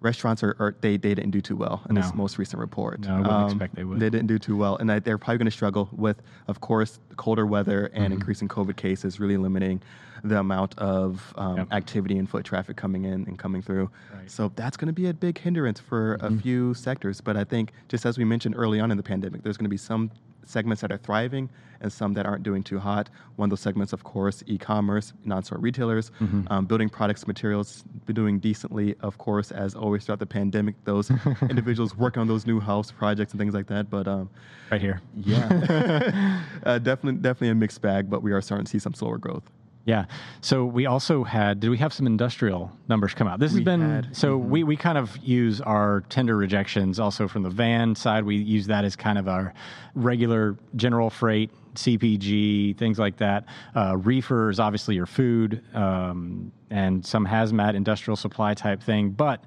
Restaurants 0.00 0.42
are, 0.42 0.54
are 0.58 0.76
they, 0.80 0.96
they 0.96 1.14
didn't 1.14 1.30
do 1.32 1.40
too 1.40 1.56
well 1.56 1.82
in 1.88 1.94
this 1.94 2.14
most 2.14 2.38
recent 2.38 2.60
report. 2.60 3.06
Um, 3.08 3.22
No, 3.22 3.30
I 3.30 3.32
wouldn't 3.42 3.52
expect 3.52 3.74
they 3.74 3.84
would. 3.84 4.00
They 4.00 4.10
didn't 4.10 4.28
do 4.28 4.38
too 4.38 4.56
well, 4.56 4.76
and 4.76 4.88
they're 4.88 5.18
probably 5.18 5.38
going 5.38 5.46
to 5.46 5.50
struggle 5.50 5.88
with, 5.92 6.22
of 6.46 6.60
course, 6.60 7.00
colder 7.16 7.46
weather 7.46 7.86
and 7.92 8.04
Mm-hmm. 8.04 8.12
increasing 8.14 8.48
COVID 8.48 8.76
cases, 8.76 9.18
really 9.20 9.36
limiting 9.36 9.82
the 10.24 10.38
amount 10.38 10.76
of 10.78 11.32
um, 11.36 11.56
Yep. 11.58 11.72
activity 11.72 12.18
and 12.18 12.28
foot 12.28 12.44
traffic 12.44 12.76
coming 12.76 13.04
in 13.04 13.24
and 13.26 13.38
coming 13.38 13.62
through. 13.62 13.90
Right. 14.12 14.18
Mm-hmm. 14.20 14.26
So 14.28 14.52
that's 14.56 14.76
going 14.76 14.86
to 14.88 14.92
be 14.92 15.08
a 15.08 15.14
big 15.14 15.38
hindrance 15.38 15.80
for 15.80 16.14
a 16.20 16.30
few 16.36 16.74
sectors. 16.74 17.20
But 17.20 17.36
I 17.36 17.44
think, 17.44 17.72
just 17.88 18.04
as 18.06 18.18
we 18.18 18.24
mentioned 18.24 18.54
early 18.56 18.80
on 18.80 18.90
in 18.90 18.96
the 18.96 19.02
pandemic, 19.02 19.42
there's 19.42 19.56
going 19.56 19.64
to 19.66 19.70
be 19.70 19.76
some 19.76 20.10
segments 20.48 20.80
that 20.82 20.90
are 20.90 20.98
thriving 20.98 21.48
and 21.80 21.92
some 21.92 22.12
that 22.14 22.26
aren't 22.26 22.42
doing 22.42 22.62
too 22.62 22.78
hot. 22.78 23.08
One 23.36 23.46
of 23.46 23.50
those 23.50 23.60
segments, 23.60 23.92
of 23.92 24.02
course, 24.02 24.42
e-commerce, 24.46 25.12
non-store 25.24 25.58
retailers, 25.58 26.10
Mm-hmm. 26.20 26.50
um, 26.52 26.64
building 26.66 26.88
products, 26.88 27.26
materials, 27.26 27.84
doing 28.12 28.40
decently, 28.40 28.96
of 29.00 29.18
course, 29.18 29.52
as 29.52 29.74
always 29.76 30.04
throughout 30.04 30.18
the 30.18 30.26
pandemic. 30.26 30.74
Those 30.84 31.10
individuals 31.48 31.96
working 31.96 32.20
on 32.20 32.26
those 32.28 32.46
new 32.46 32.58
house 32.60 32.90
projects 32.90 33.32
and 33.32 33.38
things 33.38 33.54
like 33.54 33.66
that. 33.68 33.90
But 33.90 34.08
um, 34.08 34.28
Right 34.72 34.80
here. 34.80 35.00
yeah, 35.14 36.42
uh, 36.64 36.78
definitely, 36.78 37.20
definitely 37.20 37.50
a 37.50 37.54
mixed 37.54 37.80
bag. 37.80 38.10
But 38.10 38.22
we 38.22 38.32
are 38.32 38.40
starting 38.40 38.64
to 38.64 38.70
see 38.70 38.78
some 38.80 38.94
slower 38.94 39.18
growth. 39.18 39.44
Yeah. 39.88 40.04
So 40.42 40.66
we 40.66 40.84
also 40.84 41.24
had. 41.24 41.60
Did 41.60 41.70
we 41.70 41.78
have 41.78 41.94
some 41.94 42.06
industrial 42.06 42.70
numbers 42.88 43.14
come 43.14 43.26
out? 43.26 43.40
This 43.40 43.52
has 43.52 43.60
We 43.60 43.64
been. 43.64 43.80
had. 43.80 44.04
Mm-hmm. 44.04 44.12
So 44.12 44.36
we 44.36 44.62
we 44.62 44.76
kind 44.76 44.98
of 44.98 45.16
use 45.16 45.62
our 45.62 46.02
tender 46.10 46.36
rejections 46.36 47.00
also 47.00 47.26
from 47.26 47.42
the 47.42 47.48
van 47.48 47.94
side. 47.94 48.24
We 48.24 48.36
use 48.36 48.66
that 48.66 48.84
as 48.84 48.94
kind 48.96 49.16
of 49.16 49.28
our 49.28 49.54
regular 49.94 50.58
general 50.76 51.08
freight, 51.08 51.50
CPG, 51.74 52.76
things 52.76 52.98
like 52.98 53.16
that. 53.16 53.46
Uh, 53.74 53.96
reefer 53.96 54.50
is 54.50 54.60
obviously 54.60 54.94
your 54.94 55.06
food 55.06 55.62
um, 55.74 56.52
and 56.68 57.04
some 57.04 57.26
hazmat 57.26 57.74
industrial 57.74 58.16
supply 58.16 58.52
type 58.52 58.82
thing, 58.82 59.10
but. 59.10 59.42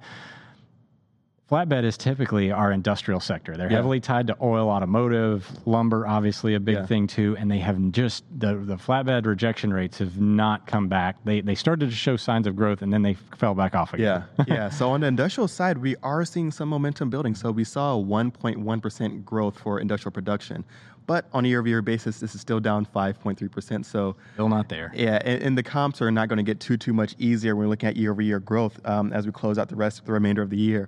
Flatbed 1.51 1.83
is 1.83 1.97
typically 1.97 2.49
our 2.49 2.71
industrial 2.71 3.19
sector. 3.19 3.57
They're 3.57 3.69
Yeah. 3.69 3.75
heavily 3.75 3.99
tied 3.99 4.27
to 4.27 4.37
oil, 4.41 4.69
automotive, 4.69 5.45
lumber, 5.65 6.07
obviously 6.07 6.53
a 6.55 6.61
big 6.61 6.75
Yeah. 6.75 6.85
thing 6.85 7.07
too. 7.07 7.35
And 7.37 7.51
they 7.51 7.59
have 7.59 7.77
just 7.91 8.23
the 8.39 8.55
the 8.55 8.77
flatbed 8.77 9.25
rejection 9.25 9.73
rates 9.73 9.97
have 9.97 10.17
not 10.17 10.65
come 10.65 10.87
back. 10.87 11.17
They 11.25 11.41
they 11.41 11.55
started 11.55 11.89
to 11.89 11.95
show 11.95 12.15
signs 12.15 12.47
of 12.47 12.55
growth 12.55 12.81
and 12.81 12.93
then 12.93 13.01
they 13.01 13.15
fell 13.35 13.53
back 13.53 13.75
off 13.75 13.93
again. 13.93 14.23
Yeah, 14.37 14.43
yeah. 14.47 14.69
So 14.69 14.91
on 14.91 15.01
the 15.01 15.07
industrial 15.07 15.49
side, 15.49 15.77
we 15.79 15.97
are 16.03 16.23
seeing 16.23 16.51
some 16.51 16.69
momentum 16.69 17.09
building. 17.09 17.35
So 17.35 17.51
we 17.51 17.65
saw 17.65 17.95
a 17.95 18.01
1.1% 18.01 19.25
growth 19.25 19.59
for 19.59 19.77
industrial 19.77 20.13
production, 20.13 20.63
but 21.05 21.25
on 21.33 21.43
a 21.43 21.49
year-over-year 21.49 21.81
basis, 21.81 22.21
this 22.21 22.33
is 22.33 22.39
still 22.39 22.61
down 22.61 22.85
5.3%. 22.85 23.83
So 23.85 24.15
Still 24.35 24.47
not 24.47 24.69
there. 24.69 24.93
yeah, 24.95 25.19
and, 25.25 25.43
and 25.43 25.57
the 25.57 25.63
comps 25.63 26.01
are 26.01 26.11
not 26.11 26.29
going 26.29 26.37
to 26.37 26.43
get 26.43 26.61
too 26.61 26.77
too 26.77 26.93
much 26.93 27.13
easier 27.19 27.57
when 27.57 27.65
we're 27.65 27.71
looking 27.71 27.89
at 27.89 27.97
year-over-year 27.97 28.39
growth 28.39 28.79
um, 28.87 29.11
as 29.11 29.25
we 29.25 29.33
close 29.33 29.57
out 29.57 29.67
the 29.67 29.75
rest 29.75 29.99
of 29.99 30.05
the 30.05 30.13
remainder 30.13 30.41
of 30.41 30.49
the 30.49 30.57
year. 30.57 30.87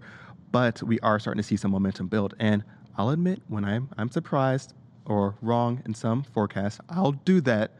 But 0.54 0.82
we 0.84 1.00
are 1.02 1.20
starting 1.20 1.42
to 1.42 1.48
see 1.48 1.58
some 1.58 1.72
momentum 1.72 2.08
build, 2.08 2.36
and 2.40 2.64
I'll 2.98 3.10
admit 3.10 3.42
when 3.50 3.66
I'm 3.66 3.90
I'm 3.98 4.10
surprised 4.10 4.74
or 5.06 5.36
wrong 5.42 5.82
in 5.86 5.94
some 5.96 6.24
forecasts, 6.24 6.80
I'll 6.90 7.12
do 7.12 7.42
that. 7.42 7.72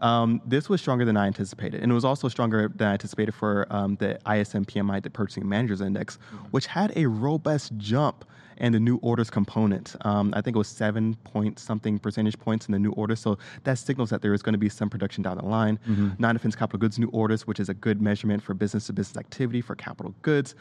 Um, 0.00 0.40
this 0.46 0.68
was 0.68 0.80
stronger 0.80 1.04
than 1.04 1.16
I 1.16 1.26
anticipated, 1.26 1.82
and 1.82 1.90
it 1.90 1.94
was 1.94 2.04
also 2.04 2.28
stronger 2.28 2.68
than 2.68 2.88
I 2.88 2.92
anticipated 2.92 3.34
for 3.34 3.66
um, 3.70 3.96
the 3.96 4.14
ISM 4.24 4.64
PMI, 4.64 5.02
the 5.02 5.10
Purchasing 5.10 5.48
Managers 5.48 5.80
Index, 5.80 6.18
which 6.52 6.66
had 6.66 6.92
a 6.96 7.06
robust 7.06 7.76
jump 7.76 8.24
and 8.58 8.72
the 8.74 8.80
new 8.80 8.96
orders 9.02 9.30
component. 9.30 9.96
Um, 10.02 10.32
I 10.36 10.40
think 10.40 10.56
it 10.56 10.58
was 10.58 10.68
seven 10.68 11.14
point 11.24 11.58
something 11.58 11.98
percentage 11.98 12.38
points 12.38 12.66
in 12.66 12.72
the 12.72 12.78
new 12.78 12.92
orders. 12.92 13.20
So 13.20 13.36
that 13.64 13.78
signals 13.78 14.10
that 14.10 14.22
there 14.22 14.32
is 14.34 14.42
going 14.42 14.52
to 14.52 14.58
be 14.58 14.68
some 14.68 14.88
production 14.88 15.22
down 15.24 15.36
the 15.38 15.44
line. 15.44 15.78
Non 16.18 16.34
defense 16.36 16.54
capital 16.56 16.78
goods 16.78 16.98
new 16.98 17.08
orders, 17.08 17.46
which 17.46 17.60
is 17.60 17.68
a 17.68 17.74
good 17.74 18.00
measurement 18.00 18.42
for 18.42 18.54
business 18.54 18.86
to 18.86 18.92
business 18.92 19.16
activity 19.16 19.60
for 19.60 19.74
capital 19.76 20.14
goods. 20.22 20.54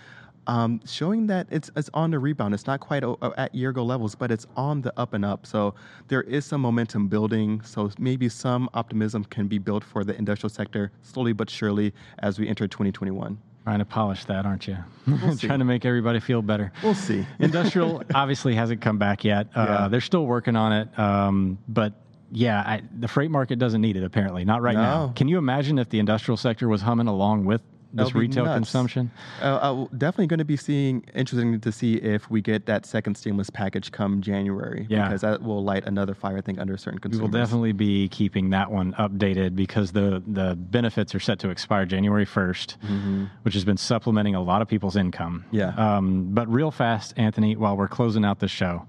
Um, 0.48 0.80
showing 0.86 1.28
that 1.28 1.48
it's, 1.52 1.70
it's 1.76 1.90
on 1.94 2.12
the 2.12 2.20
rebound. 2.20 2.54
It's 2.54 2.66
not 2.66 2.80
quite 2.80 3.04
o- 3.04 3.18
at 3.38 3.54
year 3.54 3.70
ago 3.72 3.84
levels, 3.84 4.16
but 4.16 4.32
it's 4.32 4.48
on 4.56 4.82
the 4.82 4.98
up 4.98 5.14
and 5.14 5.26
up. 5.26 5.46
So 5.46 5.76
there 6.08 6.22
is 6.22 6.46
some 6.46 6.62
momentum 6.62 7.08
building. 7.10 7.62
So 7.64 7.92
maybe 8.00 8.30
some 8.30 8.70
optimism 8.74 9.26
can 9.26 9.48
be 9.48 9.58
built 9.58 9.84
for 9.84 10.04
the 10.06 10.16
industrial 10.18 10.50
sector 10.50 10.92
slowly 11.02 11.34
but 11.34 11.50
surely 11.50 11.94
as 12.20 12.40
we 12.40 12.48
enter 12.48 12.66
2021. 12.68 13.38
Trying 13.66 13.80
to 13.80 13.86
polish 13.86 14.24
that, 14.26 14.46
aren't 14.46 14.66
you? 14.68 14.78
see. 15.36 15.46
Trying 15.48 15.60
to 15.60 15.66
make 15.66 15.84
everybody 15.86 16.22
feel 16.22 16.42
better. 16.42 16.72
We'll 16.82 16.96
see. 16.96 17.26
Industrial 17.40 18.02
obviously 18.16 18.56
hasn't 18.56 18.80
come 18.80 18.98
back 18.98 19.26
yet. 19.26 19.48
Uh, 19.54 19.66
Yeah. 19.68 19.88
They're 19.90 20.00
still 20.00 20.26
working 20.26 20.56
on 20.56 20.72
it. 20.72 20.98
Um, 20.98 21.58
but 21.68 21.92
yeah, 22.32 22.62
I, 22.62 22.82
the 22.98 23.10
freight 23.10 23.30
market 23.32 23.60
doesn't 23.60 23.82
need 23.82 23.98
it 23.98 24.04
apparently. 24.06 24.46
Not 24.46 24.62
right 24.62 24.76
now. 24.76 25.12
Can 25.18 25.28
you 25.28 25.38
imagine 25.38 25.78
if 25.80 25.90
the 25.90 26.00
industrial 26.00 26.38
sector 26.38 26.70
was 26.70 26.82
humming 26.82 27.08
along 27.08 27.44
with 27.44 27.62
this 27.98 28.08
That 28.10 28.14
would 28.16 28.22
be 28.22 28.28
retail 28.28 28.46
nuts. 28.46 28.56
consumption? 28.58 29.12
Uh, 29.42 29.46
uh, 29.46 29.88
definitely 29.98 30.28
going 30.28 30.38
to 30.40 30.46
be 30.46 30.56
seeing 30.58 31.04
interesting 31.14 31.60
to 31.60 31.72
see 31.72 31.96
if 31.96 32.30
we 32.30 32.42
get 32.42 32.66
that 32.68 32.86
second 32.86 33.16
stimulus 33.16 33.50
package 33.50 33.92
come 33.92 34.22
January. 34.22 34.86
Yeah. 34.90 35.08
because 35.08 35.22
that 35.22 35.42
will 35.42 35.64
light 35.64 35.86
another 35.86 36.14
fire. 36.14 36.38
I 36.38 36.42
think 36.42 36.60
under 36.60 36.78
certain 36.78 37.00
We 37.12 37.18
will 37.20 37.28
definitely 37.28 37.72
be 37.74 38.08
keeping 38.10 38.52
that 38.52 38.72
one 38.72 38.94
updated 38.94 39.56
because 39.56 39.92
the 39.92 40.24
the 40.28 40.56
benefits 40.56 41.14
are 41.16 41.20
set 41.20 41.40
to 41.40 41.50
expire 41.50 41.86
January 41.86 42.26
1st, 42.26 43.30
which 43.44 43.54
has 43.54 43.66
been 43.66 43.78
supplementing 43.78 44.36
a 44.36 44.42
lot 44.42 44.62
of 44.62 44.68
people's 44.68 44.96
income. 44.96 45.44
Mm-hmm. 45.48 45.56
Yeah. 45.56 45.74
Um, 45.98 46.30
but 46.34 46.48
real 46.48 46.72
fast, 46.72 47.14
Anthony, 47.18 47.56
while 47.56 47.76
we're 47.76 47.88
closing 47.88 48.24
out 48.24 48.40
the 48.40 48.48
show, 48.48 48.86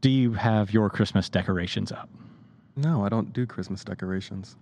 do 0.00 0.10
you 0.10 0.32
have 0.34 0.72
your 0.72 0.88
Christmas 0.90 1.28
decorations 1.28 1.92
up? 1.92 2.08
No, 2.76 3.04
I 3.04 3.08
don't 3.08 3.32
do 3.32 3.46
Christmas 3.46 3.84
decorations. 3.84 4.56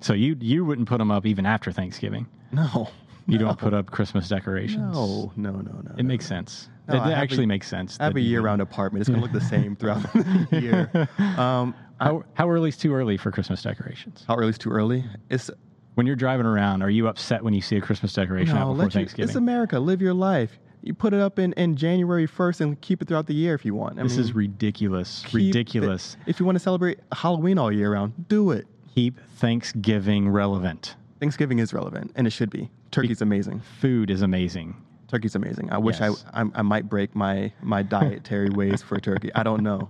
So 0.00 0.12
you 0.12 0.36
you 0.40 0.64
wouldn't 0.64 0.88
put 0.88 0.98
them 0.98 1.10
up 1.10 1.26
even 1.26 1.46
after 1.46 1.72
Thanksgiving. 1.72 2.26
No, 2.52 2.88
You 3.26 3.38
no. 3.38 3.46
don't 3.46 3.58
put 3.58 3.74
up 3.74 3.90
Christmas 3.90 4.28
decorations. 4.28 4.94
No, 4.94 5.32
no, 5.36 5.50
no, 5.52 5.80
no. 5.82 5.94
It 5.98 6.04
makes 6.04 6.26
sense. 6.26 6.68
No, 6.88 6.94
it 7.04 7.12
actually 7.12 7.44
a- 7.44 7.48
makes 7.48 7.68
sense. 7.68 7.98
I 8.00 8.04
have 8.04 8.16
a 8.16 8.20
year-round 8.20 8.62
apartment. 8.62 9.02
It's 9.02 9.10
going 9.10 9.20
to 9.20 9.22
look 9.22 9.32
the 9.38 9.46
same 9.46 9.76
throughout 9.76 10.02
the 10.14 10.48
year. 10.62 10.90
Um, 11.38 11.74
I- 12.00 12.04
How, 12.06 12.24
how 12.34 12.48
early 12.48 12.70
is 12.70 12.76
too 12.78 12.94
early 12.94 13.16
for 13.18 13.30
Christmas 13.30 13.60
decorations? 13.60 14.24
how 14.26 14.36
early 14.36 14.48
is 14.50 14.56
too 14.58 14.70
early? 14.70 15.04
It's 15.28 15.50
When 15.96 16.06
you're 16.06 16.16
driving 16.16 16.46
around, 16.46 16.80
are 16.82 16.88
you 16.88 17.06
upset 17.08 17.42
when 17.44 17.52
you 17.52 17.60
see 17.60 17.76
a 17.76 17.80
Christmas 17.82 18.12
decoration 18.14 18.56
out 18.56 18.68
before 18.70 18.76
Let 18.76 18.84
you, 18.94 19.00
Thanksgiving? 19.00 19.28
it's 19.28 19.36
America. 19.36 19.78
Live 19.78 20.00
your 20.00 20.14
life. 20.14 20.58
You 20.80 20.94
put 20.94 21.12
it 21.12 21.20
up 21.20 21.38
in, 21.38 21.52
in 21.54 21.76
January 21.76 22.26
first 22.26 22.60
and 22.62 22.80
keep 22.80 23.02
it 23.02 23.08
throughout 23.08 23.26
the 23.26 23.34
year 23.34 23.52
if 23.54 23.64
you 23.64 23.74
want. 23.74 23.98
I 23.98 24.04
this 24.04 24.16
is 24.16 24.32
ridiculous. 24.32 25.24
Ridiculous. 25.34 26.16
it- 26.24 26.30
if 26.30 26.40
you 26.40 26.46
want 26.46 26.56
to 26.56 26.60
celebrate 26.60 27.00
Halloween 27.12 27.58
all 27.58 27.70
year 27.72 27.92
round, 27.92 28.14
do 28.28 28.52
it. 28.52 28.66
Keep 28.98 29.20
Thanksgiving 29.36 30.28
relevant. 30.28 30.96
Thanksgiving 31.20 31.60
is 31.60 31.72
relevant, 31.72 32.10
and 32.16 32.26
it 32.26 32.30
should 32.30 32.50
be. 32.50 32.68
Turkey's 32.90 33.22
amazing. 33.22 33.60
Food 33.80 34.10
is 34.10 34.22
amazing. 34.22 34.74
Turkey's 35.06 35.36
amazing. 35.36 35.70
I 35.70 35.78
wish 35.78 36.00
Yes. 36.00 36.24
I, 36.34 36.42
I 36.42 36.46
I 36.56 36.62
might 36.62 36.88
break 36.88 37.14
my 37.14 37.52
my 37.62 37.84
dietary 37.84 38.50
ways 38.60 38.82
for 38.82 38.98
turkey. 38.98 39.30
I 39.36 39.44
don't 39.44 39.62
know. 39.62 39.88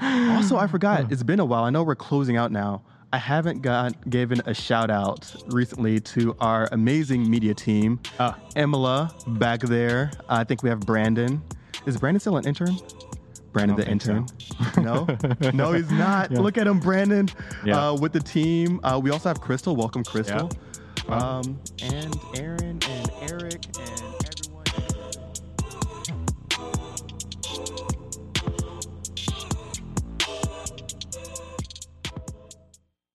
Also, 0.00 0.56
I 0.56 0.68
forgot. 0.68 1.12
It's 1.12 1.22
been 1.22 1.38
a 1.38 1.44
while. 1.44 1.64
I 1.64 1.70
know 1.70 1.82
we're 1.82 1.94
closing 1.94 2.38
out 2.38 2.50
now. 2.50 2.80
I 3.12 3.18
haven't 3.18 3.60
got 3.60 4.08
given 4.08 4.40
a 4.46 4.54
shout 4.54 4.90
out 4.90 5.30
recently 5.48 6.00
to 6.00 6.34
our 6.40 6.66
amazing 6.72 7.28
media 7.28 7.52
team. 7.52 8.00
Uh, 8.18 8.32
Emila 8.56 9.12
back 9.38 9.60
there. 9.60 10.12
I 10.30 10.44
think 10.44 10.62
we 10.62 10.70
have 10.70 10.80
Brandon. 10.80 11.42
Is 11.84 11.98
Brandon 11.98 12.20
still 12.20 12.38
an 12.38 12.46
intern? 12.46 12.74
Brandon 13.52 13.76
the 13.76 13.88
intern. 13.88 14.26
no, 14.76 15.06
no, 15.52 15.72
he's 15.72 15.90
not. 15.90 16.30
Yeah. 16.30 16.40
Look 16.40 16.58
at 16.58 16.66
him, 16.66 16.78
Brandon. 16.78 17.28
Yeah. 17.64 17.90
Uh, 17.90 17.94
with 17.94 18.12
the 18.12 18.20
team. 18.20 18.78
Uh, 18.82 19.00
we 19.02 19.10
also 19.10 19.28
have 19.28 19.40
Crystal. 19.40 19.74
Welcome, 19.74 20.04
Crystal. 20.04 20.50
Wow. 21.08 21.40
Um, 21.40 21.58
and 21.82 22.16
Aaron 22.36 22.60
and 22.60 22.60
Eric 22.60 22.60
and 22.62 22.69